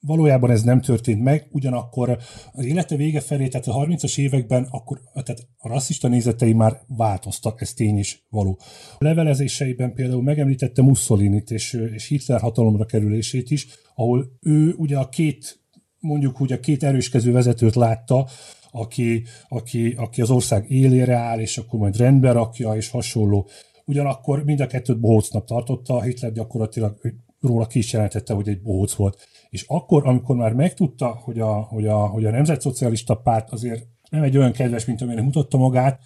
Valójában 0.00 0.50
ez 0.50 0.62
nem 0.62 0.80
történt 0.80 1.22
meg, 1.22 1.48
ugyanakkor 1.50 2.18
az 2.52 2.64
élete 2.64 2.96
vége 2.96 3.20
felé, 3.20 3.48
tehát 3.48 3.66
a 3.66 3.86
30-as 3.86 4.18
években 4.18 4.66
akkor, 4.70 5.00
tehát 5.12 5.48
a 5.56 5.68
rasszista 5.68 6.08
nézetei 6.08 6.52
már 6.52 6.80
változtak, 6.86 7.60
ez 7.60 7.72
tény 7.72 7.98
is 7.98 8.26
való. 8.30 8.58
A 8.98 9.04
levelezéseiben 9.04 9.94
például 9.94 10.22
megemlítette 10.22 10.82
Mussolinit 10.82 11.50
és, 11.50 11.72
és 11.92 12.06
Hitler 12.06 12.40
hatalomra 12.40 12.84
kerülését 12.84 13.50
is, 13.50 13.66
ahol 13.94 14.32
ő 14.40 14.74
ugye 14.76 14.98
a 14.98 15.08
két, 15.08 15.60
mondjuk 15.98 16.40
úgy 16.40 16.52
a 16.52 16.60
két 16.60 16.82
erőskező 16.82 17.32
vezetőt 17.32 17.74
látta, 17.74 18.26
aki, 18.70 19.24
aki, 19.48 19.94
aki 19.96 20.20
az 20.20 20.30
ország 20.30 20.70
élére 20.70 21.16
áll, 21.16 21.40
és 21.40 21.58
akkor 21.58 21.78
majd 21.78 21.96
rendbe 21.96 22.32
rakja, 22.32 22.74
és 22.74 22.88
hasonló. 22.88 23.48
Ugyanakkor 23.84 24.44
mind 24.44 24.60
a 24.60 24.66
kettőt 24.66 25.00
bohócnak 25.00 25.44
tartotta, 25.44 26.02
Hitler 26.02 26.32
gyakorlatilag 26.32 27.00
róla 27.40 27.66
ki 27.66 27.78
is 27.78 27.92
jelentette, 27.92 28.34
hogy 28.34 28.48
egy 28.48 28.62
bohóc 28.62 28.94
volt. 28.94 29.28
És 29.50 29.64
akkor, 29.68 30.06
amikor 30.06 30.36
már 30.36 30.52
megtudta, 30.52 31.08
hogy 31.08 31.40
a, 31.40 31.52
hogy 31.52 31.86
a, 31.86 32.06
hogy 32.06 32.24
a 32.24 32.30
Nemzetszocialista 32.30 33.14
Párt 33.14 33.50
azért 33.50 33.86
nem 34.10 34.22
egy 34.22 34.36
olyan 34.36 34.52
kedves, 34.52 34.84
mint 34.84 35.02
amilyen 35.02 35.24
mutatta 35.24 35.58
magát, 35.58 36.00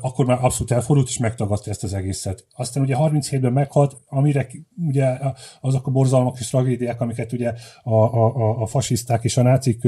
akkor 0.00 0.26
már 0.26 0.38
abszolút 0.44 0.70
elfordult, 0.70 1.08
és 1.08 1.18
megtagadta 1.18 1.70
ezt 1.70 1.84
az 1.84 1.94
egészet. 1.94 2.46
Aztán 2.56 2.82
ugye 2.82 2.96
37-ben 2.98 3.52
meghalt, 3.52 3.96
amire 4.06 4.46
ugye 4.86 5.18
azok 5.60 5.86
a 5.86 5.90
borzalmak 5.90 6.38
és 6.38 6.48
tragédiák, 6.48 7.00
amiket 7.00 7.32
ugye 7.32 7.52
a, 7.82 7.94
a, 7.94 8.60
a 8.60 8.66
fasiszták 8.66 9.24
és 9.24 9.36
a 9.36 9.42
nácik 9.42 9.82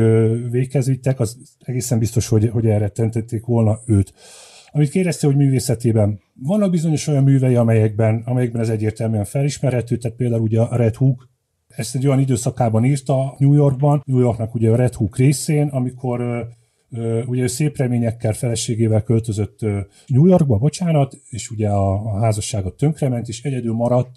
véghez 0.50 0.90
az 1.16 1.38
egészen 1.58 1.98
biztos, 1.98 2.28
hogy, 2.28 2.48
hogy 2.48 2.66
erre 2.66 2.88
tentették 2.88 3.44
volna 3.44 3.80
őt. 3.86 4.14
Amit 4.72 4.90
kérdezte, 4.90 5.26
hogy 5.26 5.36
művészetében 5.36 6.20
vannak 6.34 6.70
bizonyos 6.70 7.06
olyan 7.06 7.22
művei, 7.22 7.54
amelyekben, 7.54 8.22
amelyekben 8.24 8.60
ez 8.60 8.68
egyértelműen 8.68 9.24
felismerhető, 9.24 9.96
tehát 9.96 10.16
például 10.16 10.42
ugye 10.42 10.60
a 10.60 10.76
Red 10.76 10.94
Hook, 10.94 11.28
ezt 11.68 11.94
egy 11.94 12.06
olyan 12.06 12.20
időszakában 12.20 12.84
írta 12.84 13.34
New 13.38 13.52
Yorkban, 13.52 14.02
New 14.04 14.18
Yorknak 14.18 14.54
ugye 14.54 14.70
a 14.70 14.76
Red 14.76 14.94
Hook 14.94 15.16
részén, 15.16 15.66
amikor 15.66 16.48
ugye 17.26 17.42
ő 17.42 17.46
szép 17.46 17.76
reményekkel 17.76 18.32
feleségével 18.32 19.02
költözött 19.02 19.60
New 20.06 20.26
Yorkba, 20.26 20.56
bocsánat, 20.56 21.20
és 21.30 21.50
ugye 21.50 21.68
a, 21.68 21.92
a 21.92 22.18
házasságot 22.20 22.76
tönkrement, 22.76 23.28
és 23.28 23.42
egyedül 23.42 23.74
maradt 23.74 24.16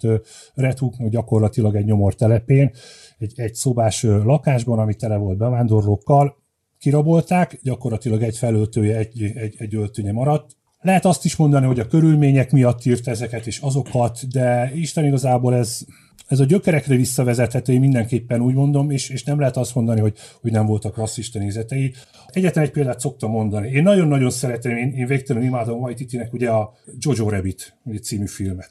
Red 0.54 0.78
Hooknak 0.78 1.08
gyakorlatilag 1.08 1.76
egy 1.76 1.84
nyomor 1.84 2.14
telepén, 2.14 2.70
egy, 3.18 3.32
egy 3.36 3.54
szobás 3.54 4.02
lakásban, 4.02 4.78
ami 4.78 4.94
tele 4.94 5.16
volt 5.16 5.38
bevándorlókkal, 5.38 6.36
kirabolták, 6.84 7.58
gyakorlatilag 7.62 8.22
egy 8.22 8.36
felöltője, 8.36 8.96
egy, 8.96 9.22
egy, 9.22 9.54
egy 9.58 9.74
öltőnye 9.74 10.12
maradt. 10.12 10.56
Lehet 10.80 11.04
azt 11.04 11.24
is 11.24 11.36
mondani, 11.36 11.66
hogy 11.66 11.80
a 11.80 11.86
körülmények 11.86 12.50
miatt 12.50 12.84
írt 12.84 13.08
ezeket 13.08 13.46
és 13.46 13.58
azokat, 13.58 14.28
de 14.28 14.72
Isten 14.74 15.04
igazából 15.04 15.54
ez, 15.54 15.78
ez 16.26 16.40
a 16.40 16.44
gyökerekre 16.44 16.96
visszavezethető, 16.96 17.72
én 17.72 17.80
mindenképpen 17.80 18.40
úgy 18.40 18.54
mondom, 18.54 18.90
és, 18.90 19.08
és 19.08 19.24
nem 19.24 19.38
lehet 19.38 19.56
azt 19.56 19.74
mondani, 19.74 20.00
hogy, 20.00 20.16
hogy 20.40 20.52
nem 20.52 20.66
voltak 20.66 20.96
rasszista 20.96 21.38
nézetei. 21.38 21.94
Egyetlen 22.28 22.64
egy 22.64 22.70
példát 22.70 23.00
szoktam 23.00 23.30
mondani. 23.30 23.70
Én 23.70 23.82
nagyon-nagyon 23.82 24.30
szeretem, 24.30 24.76
én, 24.76 24.92
én 24.92 25.06
végtelenül 25.06 25.48
imádom 25.48 25.80
Waititi-nek 25.80 26.32
ugye 26.32 26.50
a 26.50 26.74
Jojo 26.98 27.28
Rabbit 27.28 27.76
ugye 27.84 27.98
című 27.98 28.26
filmet. 28.26 28.70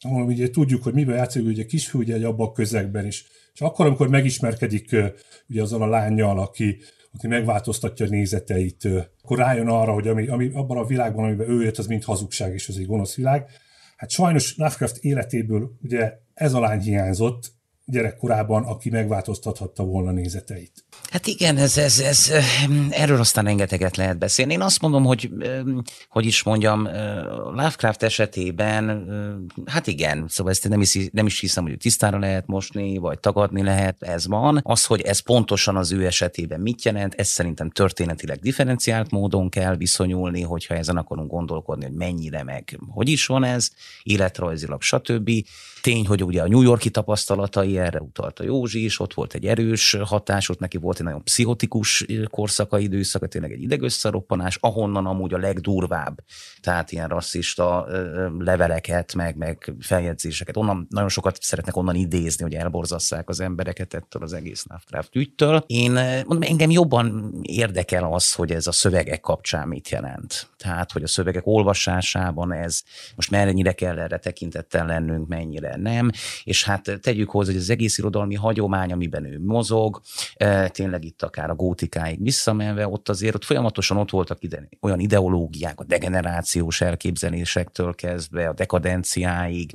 Ahol 0.00 0.22
ugye 0.22 0.50
tudjuk, 0.50 0.82
hogy 0.82 0.94
miben 0.94 1.16
játszik, 1.16 1.46
ugye 1.46 1.64
kisfiú 1.64 2.00
ugye 2.00 2.26
abban 2.26 2.46
a 2.46 2.52
közegben 2.52 3.06
is. 3.06 3.24
És 3.54 3.60
akkor, 3.60 3.86
amikor 3.86 4.08
megismerkedik 4.08 4.96
ugye 5.48 5.62
azon 5.62 5.82
a 5.82 5.86
lányjal, 5.86 6.38
aki, 6.38 6.78
aki 7.14 7.26
megváltoztatja 7.26 8.06
a 8.06 8.08
nézeteit, 8.08 8.88
akkor 9.22 9.38
rájön 9.38 9.68
arra, 9.68 9.92
hogy 9.92 10.08
ami, 10.08 10.26
ami 10.26 10.50
abban 10.52 10.76
a 10.76 10.84
világban, 10.84 11.24
amiben 11.24 11.50
ő 11.50 11.64
élt, 11.64 11.78
az 11.78 11.86
mind 11.86 12.04
hazugság, 12.04 12.52
és 12.54 12.68
az 12.68 12.78
egy 12.78 12.86
gonosz 12.86 13.14
világ. 13.14 13.50
Hát 13.96 14.10
sajnos 14.10 14.56
Lovecraft 14.56 14.96
életéből 14.96 15.76
ugye 15.82 16.12
ez 16.34 16.52
a 16.52 16.60
lány 16.60 16.80
hiányzott, 16.80 17.52
gyerekkorában, 17.84 18.64
aki 18.64 18.90
megváltoztathatta 18.90 19.84
volna 19.84 20.10
nézeteit. 20.10 20.84
Hát 21.14 21.26
igen, 21.26 21.56
ez, 21.56 21.78
ez, 21.78 21.98
ez, 21.98 22.32
erről 22.90 23.18
aztán 23.18 23.44
rengeteget 23.44 23.96
lehet 23.96 24.18
beszélni. 24.18 24.52
Én 24.52 24.60
azt 24.60 24.80
mondom, 24.80 25.04
hogy, 25.04 25.30
hogy 26.08 26.26
is 26.26 26.42
mondjam, 26.42 26.88
Lovecraft 27.44 28.02
esetében, 28.02 29.06
hát 29.66 29.86
igen, 29.86 30.24
szóval 30.28 30.52
ezt 30.52 30.68
nem 30.68 30.80
is, 30.80 30.98
nem 31.12 31.26
is 31.26 31.40
hiszem, 31.40 31.64
hogy 31.64 31.76
tisztára 31.76 32.18
lehet 32.18 32.46
mosni, 32.46 32.98
vagy 32.98 33.18
tagadni 33.18 33.62
lehet, 33.62 34.02
ez 34.02 34.26
van. 34.26 34.60
Az, 34.62 34.84
hogy 34.84 35.00
ez 35.00 35.18
pontosan 35.18 35.76
az 35.76 35.92
ő 35.92 36.06
esetében 36.06 36.60
mit 36.60 36.84
jelent, 36.84 37.14
ez 37.14 37.28
szerintem 37.28 37.70
történetileg 37.70 38.38
differenciált 38.38 39.10
módon 39.10 39.48
kell 39.48 39.76
viszonyulni, 39.76 40.42
hogyha 40.42 40.74
ezen 40.74 40.96
akarunk 40.96 41.30
gondolkodni, 41.30 41.84
hogy 41.84 41.94
mennyire 41.94 42.42
meg, 42.42 42.78
hogy 42.88 43.08
is 43.08 43.26
van 43.26 43.44
ez, 43.44 43.70
életrajzilag, 44.02 44.82
stb. 44.82 45.30
Tény, 45.80 46.06
hogy 46.06 46.24
ugye 46.24 46.42
a 46.42 46.48
New 46.48 46.62
Yorki 46.62 46.90
tapasztalatai, 46.90 47.78
erre 47.78 48.00
utalt 48.00 48.38
a 48.38 48.44
Józsi 48.44 48.84
is, 48.84 49.00
ott 49.00 49.14
volt 49.14 49.34
egy 49.34 49.46
erős 49.46 49.96
hatás, 50.04 50.48
ott 50.48 50.58
neki 50.58 50.76
volt 50.76 51.02
nagyon 51.04 51.22
pszichotikus 51.22 52.06
korszaka, 52.30 52.78
időszaka, 52.78 53.26
tényleg 53.26 53.52
egy 53.52 53.62
idegösszeroppanás, 53.62 54.56
ahonnan 54.60 55.06
amúgy 55.06 55.34
a 55.34 55.38
legdurvább, 55.38 56.20
tehát 56.60 56.92
ilyen 56.92 57.08
rasszista 57.08 57.86
leveleket, 58.38 59.14
meg, 59.14 59.36
meg 59.36 59.74
feljegyzéseket. 59.80 60.56
Onnan 60.56 60.86
nagyon 60.90 61.08
sokat 61.08 61.38
szeretnek 61.40 61.76
onnan 61.76 61.94
idézni, 61.94 62.42
hogy 62.42 62.54
elborzasszák 62.54 63.28
az 63.28 63.40
embereket 63.40 63.94
ettől 63.94 64.22
az 64.22 64.32
egész 64.32 64.64
Lovecraft 64.68 65.16
ügytől. 65.16 65.64
Én 65.66 65.92
mondom, 65.92 66.42
engem 66.42 66.70
jobban 66.70 67.34
érdekel 67.42 68.12
az, 68.12 68.32
hogy 68.32 68.52
ez 68.52 68.66
a 68.66 68.72
szövegek 68.72 69.20
kapcsán 69.20 69.68
mit 69.68 69.88
jelent. 69.88 70.48
Tehát, 70.56 70.92
hogy 70.92 71.02
a 71.02 71.06
szövegek 71.06 71.46
olvasásában 71.46 72.52
ez 72.52 72.82
most 73.16 73.30
mennyire 73.30 73.72
kell 73.72 73.98
erre 73.98 74.18
tekintettel 74.18 74.86
lennünk, 74.86 75.28
mennyire 75.28 75.76
nem, 75.76 76.10
és 76.44 76.64
hát 76.64 76.98
tegyük 77.00 77.30
hozzá, 77.30 77.50
hogy 77.52 77.60
az 77.60 77.70
egész 77.70 77.98
irodalmi 77.98 78.34
hagyomány, 78.34 78.92
amiben 78.92 79.24
ő 79.24 79.40
mozog, 79.40 80.00
e, 80.34 80.68
tényleg 80.94 81.12
itt 81.12 81.22
akár 81.22 81.50
a 81.50 81.54
gótikáig 81.54 82.22
visszamenve, 82.22 82.88
ott 82.88 83.08
azért 83.08 83.34
ott 83.34 83.44
folyamatosan 83.44 83.96
ott 83.96 84.10
voltak 84.10 84.42
ide, 84.42 84.68
olyan 84.80 85.00
ideológiák, 85.00 85.80
a 85.80 85.84
degenerációs 85.84 86.80
elképzelésektől 86.80 87.94
kezdve, 87.94 88.48
a 88.48 88.52
dekadenciáig, 88.52 89.72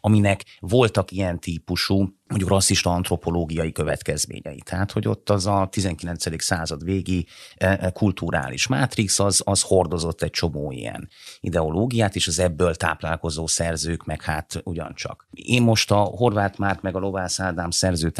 aminek 0.00 0.44
voltak 0.60 1.10
ilyen 1.10 1.40
típusú 1.40 2.18
mondjuk 2.30 2.50
rasszista 2.50 2.90
antropológiai 2.90 3.72
következményei. 3.72 4.60
Tehát, 4.64 4.92
hogy 4.92 5.08
ott 5.08 5.30
az 5.30 5.46
a 5.46 5.68
19. 5.70 6.42
század 6.42 6.84
végi 6.84 7.26
e, 7.56 7.78
e, 7.80 7.90
kulturális 7.90 8.66
mátrix, 8.66 9.18
az, 9.18 9.42
az 9.44 9.62
hordozott 9.62 10.22
egy 10.22 10.30
csomó 10.30 10.72
ilyen 10.72 11.08
ideológiát, 11.40 12.16
és 12.16 12.26
az 12.26 12.38
ebből 12.38 12.74
táplálkozó 12.74 13.46
szerzők 13.46 14.04
meg 14.04 14.22
hát 14.22 14.60
ugyancsak. 14.64 15.28
Én 15.30 15.62
most 15.62 15.90
a 15.90 15.98
Horváth 15.98 16.58
Márk 16.58 16.80
meg 16.80 16.96
a 16.96 16.98
Lovász 16.98 17.40
Ádám 17.40 17.70
szerző 17.70 18.12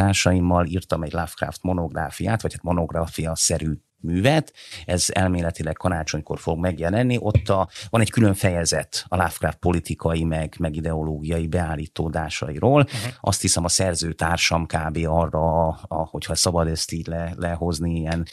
írtam 0.64 1.02
egy 1.02 1.12
Lovecraft 1.12 1.62
monográfiát, 1.62 2.42
vagy 2.42 2.52
hát 2.52 2.62
monográfia-szerű 2.62 3.72
művet, 4.00 4.52
ez 4.84 5.06
elméletileg 5.12 5.74
karácsonykor 5.74 6.38
fog 6.38 6.58
megjelenni, 6.58 7.16
ott 7.20 7.48
a, 7.48 7.68
van 7.90 8.00
egy 8.00 8.10
külön 8.10 8.34
fejezet 8.34 9.04
a 9.08 9.16
Lovecraft 9.16 9.58
politikai 9.58 10.24
meg, 10.24 10.54
meg 10.58 10.76
ideológiai 10.76 11.46
beállítódásairól. 11.46 12.80
Uh-huh. 12.80 13.12
Azt 13.20 13.40
hiszem 13.40 13.64
a 13.64 13.68
szerzőtársam 13.68 14.66
kb. 14.66 14.98
arra, 15.06 15.68
a, 15.68 16.06
hogyha 16.10 16.34
szabad 16.34 16.66
ezt 16.66 16.92
így 16.92 17.06
le, 17.06 17.34
lehozni 17.36 17.98
ilyen 17.98 18.26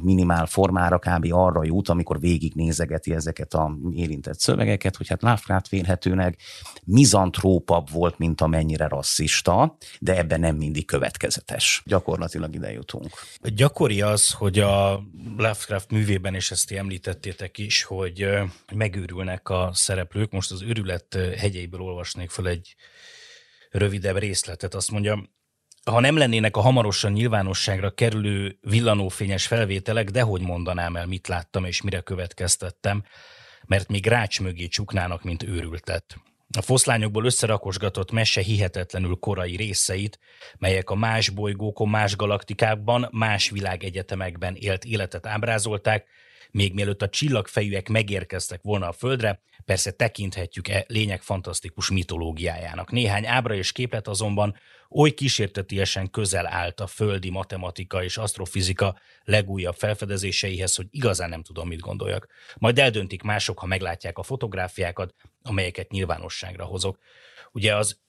minimál 0.00 0.46
formára, 0.46 0.98
kb. 0.98 1.32
arra 1.32 1.64
jut, 1.64 1.88
amikor 1.88 2.20
végignézegeti 2.20 3.14
ezeket 3.14 3.54
a 3.54 3.78
érintett 3.92 4.38
szövegeket, 4.38 4.96
hogy 4.96 5.08
hát 5.08 5.22
Lovecraft 5.22 5.68
vélhetőnek 5.68 6.38
mizantrópabb 6.84 7.90
volt, 7.90 8.18
mint 8.18 8.40
amennyire 8.40 8.88
rasszista, 8.88 9.76
de 10.00 10.16
ebben 10.16 10.40
nem 10.40 10.56
mindig 10.56 10.86
következetes. 10.86 11.82
Gyakorlatilag 11.86 12.54
ide 12.54 12.72
jutunk. 12.72 13.10
Gyakori 13.42 14.00
az, 14.00 14.32
hogy 14.32 14.58
a 14.58 15.03
Lovecraft 15.36 15.90
művében, 15.90 16.34
és 16.34 16.50
ezt 16.50 16.72
említettétek 16.72 17.58
is, 17.58 17.82
hogy 17.82 18.28
megőrülnek 18.74 19.48
a 19.48 19.70
szereplők. 19.72 20.30
Most 20.30 20.50
az 20.50 20.62
őrület 20.62 21.18
hegyeiből 21.36 21.80
olvasnék 21.80 22.30
fel 22.30 22.48
egy 22.48 22.74
rövidebb 23.70 24.16
részletet. 24.16 24.74
Azt 24.74 24.90
mondja, 24.90 25.22
ha 25.84 26.00
nem 26.00 26.16
lennének 26.16 26.56
a 26.56 26.60
hamarosan 26.60 27.12
nyilvánosságra 27.12 27.90
kerülő 27.90 28.58
villanófényes 28.60 29.46
felvételek, 29.46 30.10
de 30.10 30.22
hogy 30.22 30.40
mondanám 30.40 30.96
el, 30.96 31.06
mit 31.06 31.28
láttam 31.28 31.64
és 31.64 31.82
mire 31.82 32.00
következtettem, 32.00 33.04
mert 33.66 33.88
még 33.88 34.06
rács 34.06 34.40
mögé 34.40 34.66
csuknának, 34.66 35.22
mint 35.22 35.42
őrültet. 35.42 36.16
A 36.56 36.62
foszlányokból 36.62 37.24
összerakosgatott 37.24 38.10
mese 38.10 38.40
hihetetlenül 38.40 39.16
korai 39.16 39.56
részeit, 39.56 40.18
melyek 40.58 40.90
a 40.90 40.94
más 40.94 41.28
bolygókon, 41.28 41.88
más 41.88 42.16
galaktikákban, 42.16 43.08
más 43.12 43.50
világegyetemekben 43.50 44.54
élt 44.54 44.84
életet 44.84 45.26
ábrázolták, 45.26 46.06
még 46.50 46.74
mielőtt 46.74 47.02
a 47.02 47.08
csillagfejűek 47.08 47.88
megérkeztek 47.88 48.62
volna 48.62 48.88
a 48.88 48.92
Földre, 48.92 49.42
persze 49.64 49.90
tekinthetjük 49.90 50.68
e 50.68 50.84
lények 50.88 51.22
fantasztikus 51.22 51.90
mitológiájának. 51.90 52.90
Néhány 52.90 53.26
ábra 53.26 53.54
és 53.54 53.72
képlet 53.72 54.08
azonban 54.08 54.56
oly 54.90 55.10
kísértetiesen 55.10 56.10
közel 56.10 56.46
állt 56.46 56.80
a 56.80 56.86
földi 56.86 57.30
matematika 57.30 58.04
és 58.04 58.16
asztrofizika 58.16 58.98
legújabb 59.24 59.74
felfedezéseihez, 59.74 60.74
hogy 60.74 60.86
igazán 60.90 61.28
nem 61.28 61.42
tudom, 61.42 61.68
mit 61.68 61.80
gondoljak. 61.80 62.28
Majd 62.58 62.78
eldöntik 62.78 63.22
mások, 63.22 63.58
ha 63.58 63.66
meglátják 63.66 64.18
a 64.18 64.22
fotográfiákat, 64.22 65.14
amelyeket 65.42 65.90
nyilvánosságra 65.90 66.64
hozok. 66.64 66.98
Ugye 67.52 67.76
az 67.76 68.02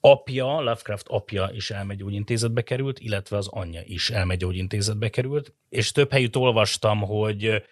apja, 0.00 0.60
Lovecraft 0.60 1.08
apja 1.08 1.50
is 1.52 1.70
elmegyógyintézetbe 1.70 2.62
került, 2.62 2.98
illetve 2.98 3.36
az 3.36 3.48
anyja 3.48 3.80
is 3.84 4.10
elmegyógyintézetbe 4.10 5.08
került, 5.08 5.54
és 5.68 5.92
több 5.92 6.10
helyütt 6.10 6.36
olvastam, 6.36 7.00
hogy 7.00 7.62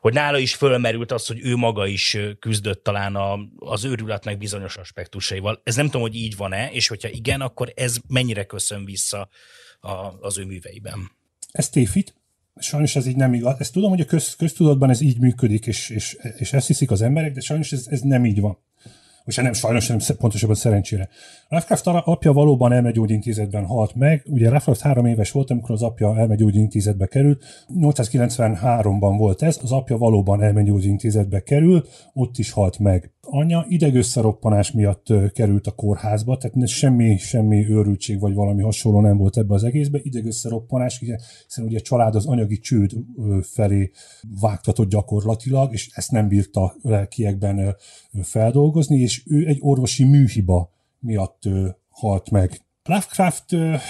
hogy 0.00 0.12
nála 0.12 0.38
is 0.38 0.54
fölmerült 0.54 1.12
az, 1.12 1.26
hogy 1.26 1.40
ő 1.42 1.56
maga 1.56 1.86
is 1.86 2.16
küzdött 2.38 2.84
talán 2.84 3.16
a, 3.16 3.38
az 3.58 3.84
őrületnek 3.84 4.38
bizonyos 4.38 4.76
aspektusaival. 4.76 5.60
Ez 5.64 5.76
nem 5.76 5.84
tudom, 5.84 6.00
hogy 6.00 6.14
így 6.14 6.36
van-e, 6.36 6.70
és 6.72 6.88
hogyha 6.88 7.08
igen, 7.08 7.40
akkor 7.40 7.72
ez 7.76 7.96
mennyire 8.08 8.44
köszön 8.44 8.84
vissza 8.84 9.28
a, 9.80 9.90
az 10.20 10.38
ő 10.38 10.44
műveiben. 10.44 11.10
Ez 11.50 11.68
tévhit. 11.68 12.14
Sajnos 12.56 12.96
ez 12.96 13.06
így 13.06 13.16
nem 13.16 13.34
igaz. 13.34 13.60
Ezt 13.60 13.72
tudom, 13.72 13.90
hogy 13.90 14.00
a 14.00 14.04
köz, 14.04 14.36
köztudatban 14.36 14.90
ez 14.90 15.00
így 15.00 15.18
működik, 15.18 15.66
és, 15.66 15.90
és, 15.90 16.16
és 16.36 16.52
ezt 16.52 16.66
hiszik 16.66 16.90
az 16.90 17.02
emberek, 17.02 17.32
de 17.32 17.40
sajnos 17.40 17.72
ez, 17.72 17.86
ez 17.90 18.00
nem 18.00 18.24
így 18.24 18.40
van 18.40 18.58
és 19.30 19.36
nem 19.36 19.52
sajnos, 19.52 19.86
nem 19.86 19.98
pontosabban 20.18 20.54
szerencsére. 20.54 21.08
Lovecraft 21.48 21.86
apja 21.86 22.32
valóban 22.32 22.72
elmegyógyintézetben 22.72 23.64
halt 23.64 23.94
meg. 23.94 24.22
Ugye 24.26 24.46
Lovecraft 24.46 24.80
három 24.80 25.06
éves 25.06 25.30
volt, 25.30 25.50
amikor 25.50 25.70
az 25.70 25.82
apja 25.82 26.18
elmegyógyintézetbe 26.18 27.06
került. 27.06 27.44
893-ban 27.80 29.14
volt 29.18 29.42
ez, 29.42 29.58
az 29.62 29.72
apja 29.72 29.98
valóban 29.98 30.42
elmegyógyintézetbe 30.42 31.40
került, 31.40 32.10
ott 32.12 32.38
is 32.38 32.50
halt 32.50 32.78
meg. 32.78 33.12
Anya 33.22 33.64
idegösszeroppanás 33.68 34.70
miatt 34.70 35.32
került 35.32 35.66
a 35.66 35.70
kórházba, 35.70 36.36
tehát 36.36 36.68
semmi, 36.68 37.18
semmi 37.18 37.68
őrültség 37.68 38.20
vagy 38.20 38.34
valami 38.34 38.62
hasonló 38.62 39.00
nem 39.00 39.16
volt 39.16 39.36
ebbe 39.36 39.54
az 39.54 39.64
egészbe. 39.64 39.98
Idegösszeroppanás, 40.02 40.98
hiszen 40.98 41.64
ugye 41.64 41.78
a 41.78 41.82
család 41.82 42.14
az 42.14 42.26
anyagi 42.26 42.58
csőd 42.58 42.92
felé 43.42 43.90
vágtatott 44.40 44.88
gyakorlatilag, 44.88 45.72
és 45.72 45.90
ezt 45.94 46.10
nem 46.10 46.28
bírta 46.28 46.74
lelkiekben 46.82 47.76
feldolgozni, 48.22 48.98
és 48.98 49.22
ő 49.26 49.46
egy 49.46 49.58
orvosi 49.60 50.04
műhiba 50.04 50.72
miatt 50.98 51.42
halt 51.88 52.30
meg. 52.30 52.60
Lovecraft 52.84 53.44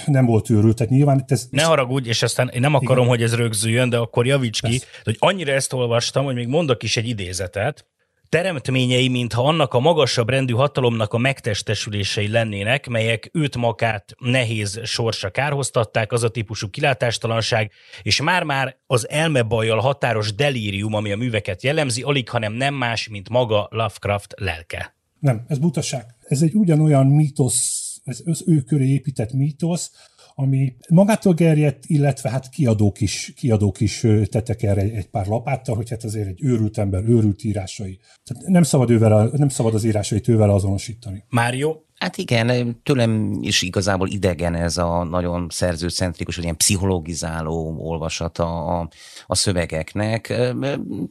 nem 0.06 0.26
volt 0.26 0.50
őrült, 0.50 0.76
tehát 0.76 0.92
nyilván 0.92 1.24
ez... 1.26 1.46
Ne 1.50 1.62
haragudj, 1.62 2.08
és 2.08 2.22
aztán 2.22 2.48
én 2.48 2.60
nem 2.60 2.74
akarom, 2.74 3.04
igen. 3.04 3.16
hogy 3.16 3.22
ez 3.22 3.34
rögzüljön, 3.34 3.88
de 3.88 3.96
akkor 3.96 4.26
javíts 4.26 4.62
ki, 4.62 4.80
hogy 5.04 5.16
annyira 5.18 5.52
ezt 5.52 5.72
olvastam, 5.72 6.24
hogy 6.24 6.34
még 6.34 6.48
mondok 6.48 6.82
is 6.82 6.96
egy 6.96 7.08
idézetet, 7.08 7.89
teremtményei, 8.30 9.08
mintha 9.08 9.42
annak 9.42 9.74
a 9.74 9.80
magasabb 9.80 10.28
rendű 10.28 10.52
hatalomnak 10.52 11.12
a 11.12 11.18
megtestesülései 11.18 12.28
lennének, 12.28 12.88
melyek 12.88 13.30
őt 13.32 13.56
magát 13.56 14.14
nehéz 14.18 14.80
sorsa 14.84 15.30
kárhoztatták, 15.30 16.12
az 16.12 16.22
a 16.22 16.28
típusú 16.28 16.70
kilátástalanság, 16.70 17.70
és 18.02 18.22
már-már 18.22 18.76
az 18.86 19.08
elmebajjal 19.08 19.78
határos 19.78 20.34
delírium, 20.34 20.94
ami 20.94 21.12
a 21.12 21.16
műveket 21.16 21.62
jellemzi, 21.62 22.02
alig, 22.02 22.28
hanem 22.28 22.52
nem 22.52 22.74
más, 22.74 23.08
mint 23.08 23.28
maga 23.28 23.68
Lovecraft 23.70 24.34
lelke. 24.36 24.94
Nem, 25.18 25.44
ez 25.48 25.58
butaság. 25.58 26.04
Ez 26.28 26.42
egy 26.42 26.54
ugyanolyan 26.54 27.06
mítosz, 27.06 28.00
ez 28.04 28.22
az 28.24 28.44
ő 28.46 28.60
köré 28.60 28.86
épített 28.86 29.32
mítosz, 29.32 29.90
ami 30.34 30.76
magától 30.88 31.34
gerjedt, 31.34 31.84
illetve 31.86 32.30
hát 32.30 32.48
kiadók 32.48 33.00
is, 33.00 33.32
kiadók 33.36 33.80
is 33.80 34.06
tettek 34.24 34.62
erre 34.62 34.80
egy 34.80 35.08
pár 35.08 35.26
lapáttal, 35.26 35.76
hogy 35.76 35.90
hát 35.90 36.04
azért 36.04 36.28
egy 36.28 36.42
őrült 36.42 36.78
ember, 36.78 37.04
őrült 37.04 37.44
írásai. 37.44 37.98
Tehát 38.24 38.46
nem 38.46 38.62
szabad, 38.62 38.90
ővel, 38.90 39.30
nem 39.32 39.48
szabad 39.48 39.74
az 39.74 39.84
írásait 39.84 40.28
ővel 40.28 40.50
azonosítani. 40.50 41.24
Mário, 41.28 41.76
Hát 42.00 42.16
igen, 42.16 42.80
tőlem 42.82 43.38
is 43.40 43.62
igazából 43.62 44.08
idegen 44.08 44.54
ez 44.54 44.76
a 44.76 45.04
nagyon 45.04 45.46
szerzőcentrikus, 45.50 46.34
vagy 46.34 46.44
ilyen 46.44 46.56
pszichologizáló 46.56 47.74
olvasata 47.78 48.64
a, 48.64 48.88
a 49.26 49.34
szövegeknek. 49.34 50.34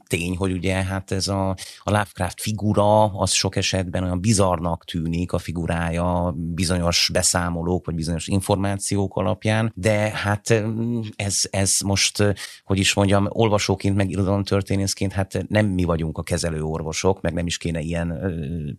Tény, 0.07 0.35
hogy 0.37 0.51
ugye 0.51 0.73
hát 0.73 1.11
ez 1.11 1.27
a, 1.27 1.49
a 1.79 1.91
Lovecraft 1.91 2.41
figura, 2.41 3.03
az 3.03 3.31
sok 3.31 3.55
esetben 3.55 4.03
olyan 4.03 4.21
bizarnak 4.21 4.85
tűnik 4.85 5.31
a 5.31 5.37
figurája 5.37 6.35
bizonyos 6.37 7.09
beszámolók, 7.13 7.85
vagy 7.85 7.95
bizonyos 7.95 8.27
információk 8.27 9.15
alapján, 9.15 9.71
de 9.75 10.11
hát 10.15 10.63
ez, 11.15 11.41
ez 11.49 11.77
most, 11.85 12.23
hogy 12.63 12.77
is 12.77 12.93
mondjam, 12.93 13.27
olvasóként, 13.29 13.95
meg 13.95 14.09
irodalomtörténészként, 14.09 15.11
hát 15.11 15.45
nem 15.47 15.65
mi 15.65 15.83
vagyunk 15.83 16.17
a 16.17 16.23
kezelő 16.23 16.61
orvosok, 16.61 17.21
meg 17.21 17.33
nem 17.33 17.45
is 17.45 17.57
kéne 17.57 17.79
ilyen 17.79 18.19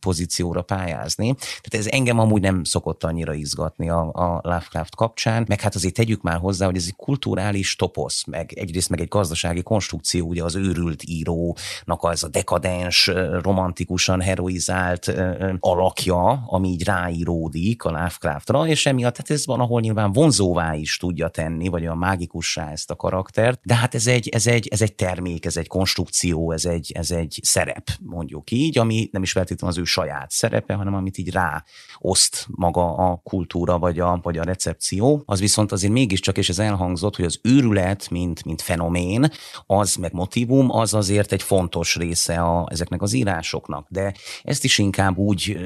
pozícióra 0.00 0.62
pályázni. 0.62 1.34
Tehát 1.34 1.86
ez 1.86 1.98
engem 2.00 2.18
amúgy 2.18 2.42
nem 2.42 2.64
szokott 2.64 3.04
annyira 3.04 3.34
izgatni 3.34 3.88
a, 3.90 4.10
a 4.12 4.40
Lovecraft 4.42 4.94
kapcsán, 4.94 5.44
meg 5.48 5.60
hát 5.60 5.74
azért 5.74 5.94
tegyük 5.94 6.22
már 6.22 6.38
hozzá, 6.38 6.66
hogy 6.66 6.76
ez 6.76 6.84
egy 6.86 6.96
kulturális 6.96 7.76
toposz, 7.76 8.24
meg 8.24 8.52
egyrészt 8.52 8.88
meg 8.88 9.00
egy 9.00 9.08
gazdasági 9.08 9.62
konstrukció, 9.62 10.26
ugye 10.26 10.44
az 10.44 10.54
őrült 10.54 11.02
írónak 11.04 11.98
az 12.00 12.24
a 12.24 12.28
dekadens, 12.28 13.10
romantikusan 13.42 14.20
heroizált 14.20 15.12
alakja, 15.58 16.44
ami 16.46 16.68
így 16.68 16.84
ráíródik 16.84 17.84
a 17.84 17.90
Lovecraftra, 17.90 18.66
és 18.66 18.86
emiatt 18.86 19.16
hát 19.16 19.30
ez 19.30 19.46
van, 19.46 19.60
ahol 19.60 19.80
nyilván 19.80 20.12
vonzóvá 20.12 20.74
is 20.74 20.96
tudja 20.96 21.28
tenni, 21.28 21.68
vagy 21.68 21.86
a 21.86 21.94
mágikussá 21.94 22.70
ezt 22.70 22.90
a 22.90 22.96
karaktert, 22.96 23.60
de 23.62 23.74
hát 23.74 23.94
ez 23.94 24.06
egy, 24.06 24.28
ez 24.28 24.46
egy, 24.46 24.68
ez 24.68 24.82
egy 24.82 24.94
termék, 24.94 25.44
ez 25.44 25.56
egy 25.56 25.68
konstrukció, 25.68 26.52
ez 26.52 26.64
egy, 26.64 26.92
ez 26.94 27.10
egy 27.10 27.40
szerep, 27.42 27.88
mondjuk 28.00 28.50
így, 28.50 28.78
ami 28.78 29.08
nem 29.12 29.22
is 29.22 29.32
feltétlenül 29.32 29.76
az 29.76 29.82
ő 29.82 29.84
saját 29.84 30.30
szerepe, 30.30 30.74
hanem 30.74 30.94
amit 30.94 31.18
így 31.18 31.30
rá 31.30 31.64
oszt 32.02 32.46
maga 32.50 32.94
a 32.94 33.16
kultúra 33.16 33.78
vagy 33.78 33.98
a, 33.98 34.20
vagy 34.22 34.38
a 34.38 34.42
recepció. 34.42 35.22
Az 35.26 35.40
viszont 35.40 35.72
azért 35.72 35.92
mégiscsak, 35.92 36.38
és 36.38 36.48
ez 36.48 36.58
elhangzott, 36.58 37.16
hogy 37.16 37.24
az 37.24 37.40
őrület, 37.42 38.10
mint, 38.10 38.44
mint 38.44 38.62
fenomén, 38.62 39.30
az 39.66 39.94
meg 39.94 40.12
motivum, 40.12 40.70
az 40.70 40.94
azért 40.94 41.32
egy 41.32 41.42
fontos 41.42 41.96
része 41.96 42.40
a, 42.40 42.66
ezeknek 42.70 43.02
az 43.02 43.12
írásoknak. 43.12 43.86
De 43.88 44.14
ezt 44.42 44.64
is 44.64 44.78
inkább 44.78 45.16
úgy 45.16 45.56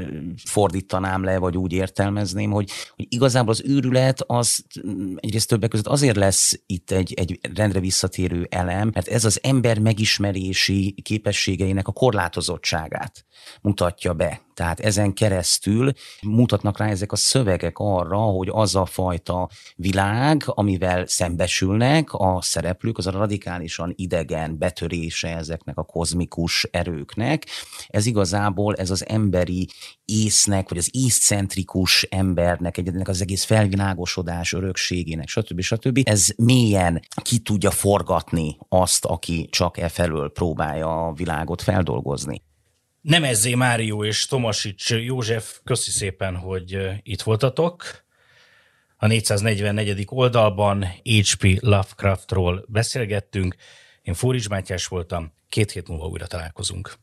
fordítanám 0.45 1.25
le, 1.25 1.39
vagy 1.39 1.57
úgy 1.57 1.73
értelmezném, 1.73 2.51
hogy, 2.51 2.71
hogy 2.97 3.07
igazából 3.09 3.51
az 3.51 3.63
őrület 3.67 4.21
az 4.27 4.65
egyrészt 5.17 5.49
többek 5.49 5.71
között 5.71 5.87
azért 5.87 6.17
lesz 6.17 6.61
itt 6.67 6.91
egy, 6.91 7.15
egy 7.15 7.41
rendre 7.55 7.81
visszatérő 7.81 8.47
elem, 8.51 8.91
mert 8.95 9.09
ez 9.09 9.25
az 9.25 9.39
ember 9.43 9.79
megismerési 9.79 10.95
képességeinek 11.03 11.89
a 11.89 11.93
korlátozottságát 11.93 13.25
mutatja 13.63 14.13
be. 14.13 14.41
Tehát 14.55 14.81
ezen 14.81 15.13
keresztül 15.13 15.93
mutatnak 16.23 16.79
rá 16.79 16.89
ezek 16.89 17.13
a 17.13 17.17
szövegek 17.17 17.79
arra, 17.79 18.19
hogy 18.19 18.49
az 18.53 18.75
a 18.75 18.85
fajta 18.85 19.49
világ, 19.77 20.43
amivel 20.47 21.07
szembesülnek 21.07 22.13
a 22.13 22.39
szereplők, 22.43 22.99
az 22.99 23.07
a 23.07 23.11
radikálisan 23.11 23.93
idegen 23.97 24.59
betörése 24.59 25.37
ezeknek 25.37 25.79
a 25.79 25.83
kozmikus 25.83 26.69
erőknek. 26.71 27.47
Ez 27.89 28.07
igazából 28.07 28.75
ez 28.75 28.91
az 28.91 29.09
emberi 29.09 29.69
észnek, 30.05 30.69
vagy 30.69 30.79
az 30.79 30.89
észcentrikus 30.93 32.03
embernek, 32.03 32.79
egyednek 32.79 33.09
az 33.09 33.21
egész 33.21 33.45
felvilágosodás 33.45 34.53
örökségének, 34.53 35.29
stb. 35.29 35.61
stb. 35.61 36.01
Ez 36.05 36.27
mélyen 36.37 37.03
ki 37.23 37.39
tudja 37.39 37.71
forgatni 37.71 38.57
azt, 38.69 39.05
aki 39.05 39.49
csak 39.51 39.79
e 39.79 39.89
felől 39.89 40.33
próbálja 40.33 41.07
a 41.07 41.13
világot 41.13 41.63
feldolgozni. 41.63 42.43
Nemezzé 43.05 43.55
Mário 43.55 44.05
és 44.05 44.27
Tomasics 44.27 44.91
József, 44.91 45.59
köszi 45.65 45.91
szépen, 45.91 46.37
hogy 46.37 47.01
itt 47.03 47.23
voltatok. 47.23 48.05
A 48.97 49.07
444. 49.07 50.05
oldalban 50.09 50.85
H.P. 50.85 51.61
Lovecraftról 51.61 52.65
beszélgettünk. 52.69 53.55
Én 54.03 54.15
Fóris 54.15 54.49
Mátyás 54.49 54.87
voltam, 54.87 55.33
két 55.49 55.71
hét 55.71 55.89
múlva 55.89 56.07
újra 56.07 56.27
találkozunk. 56.27 56.95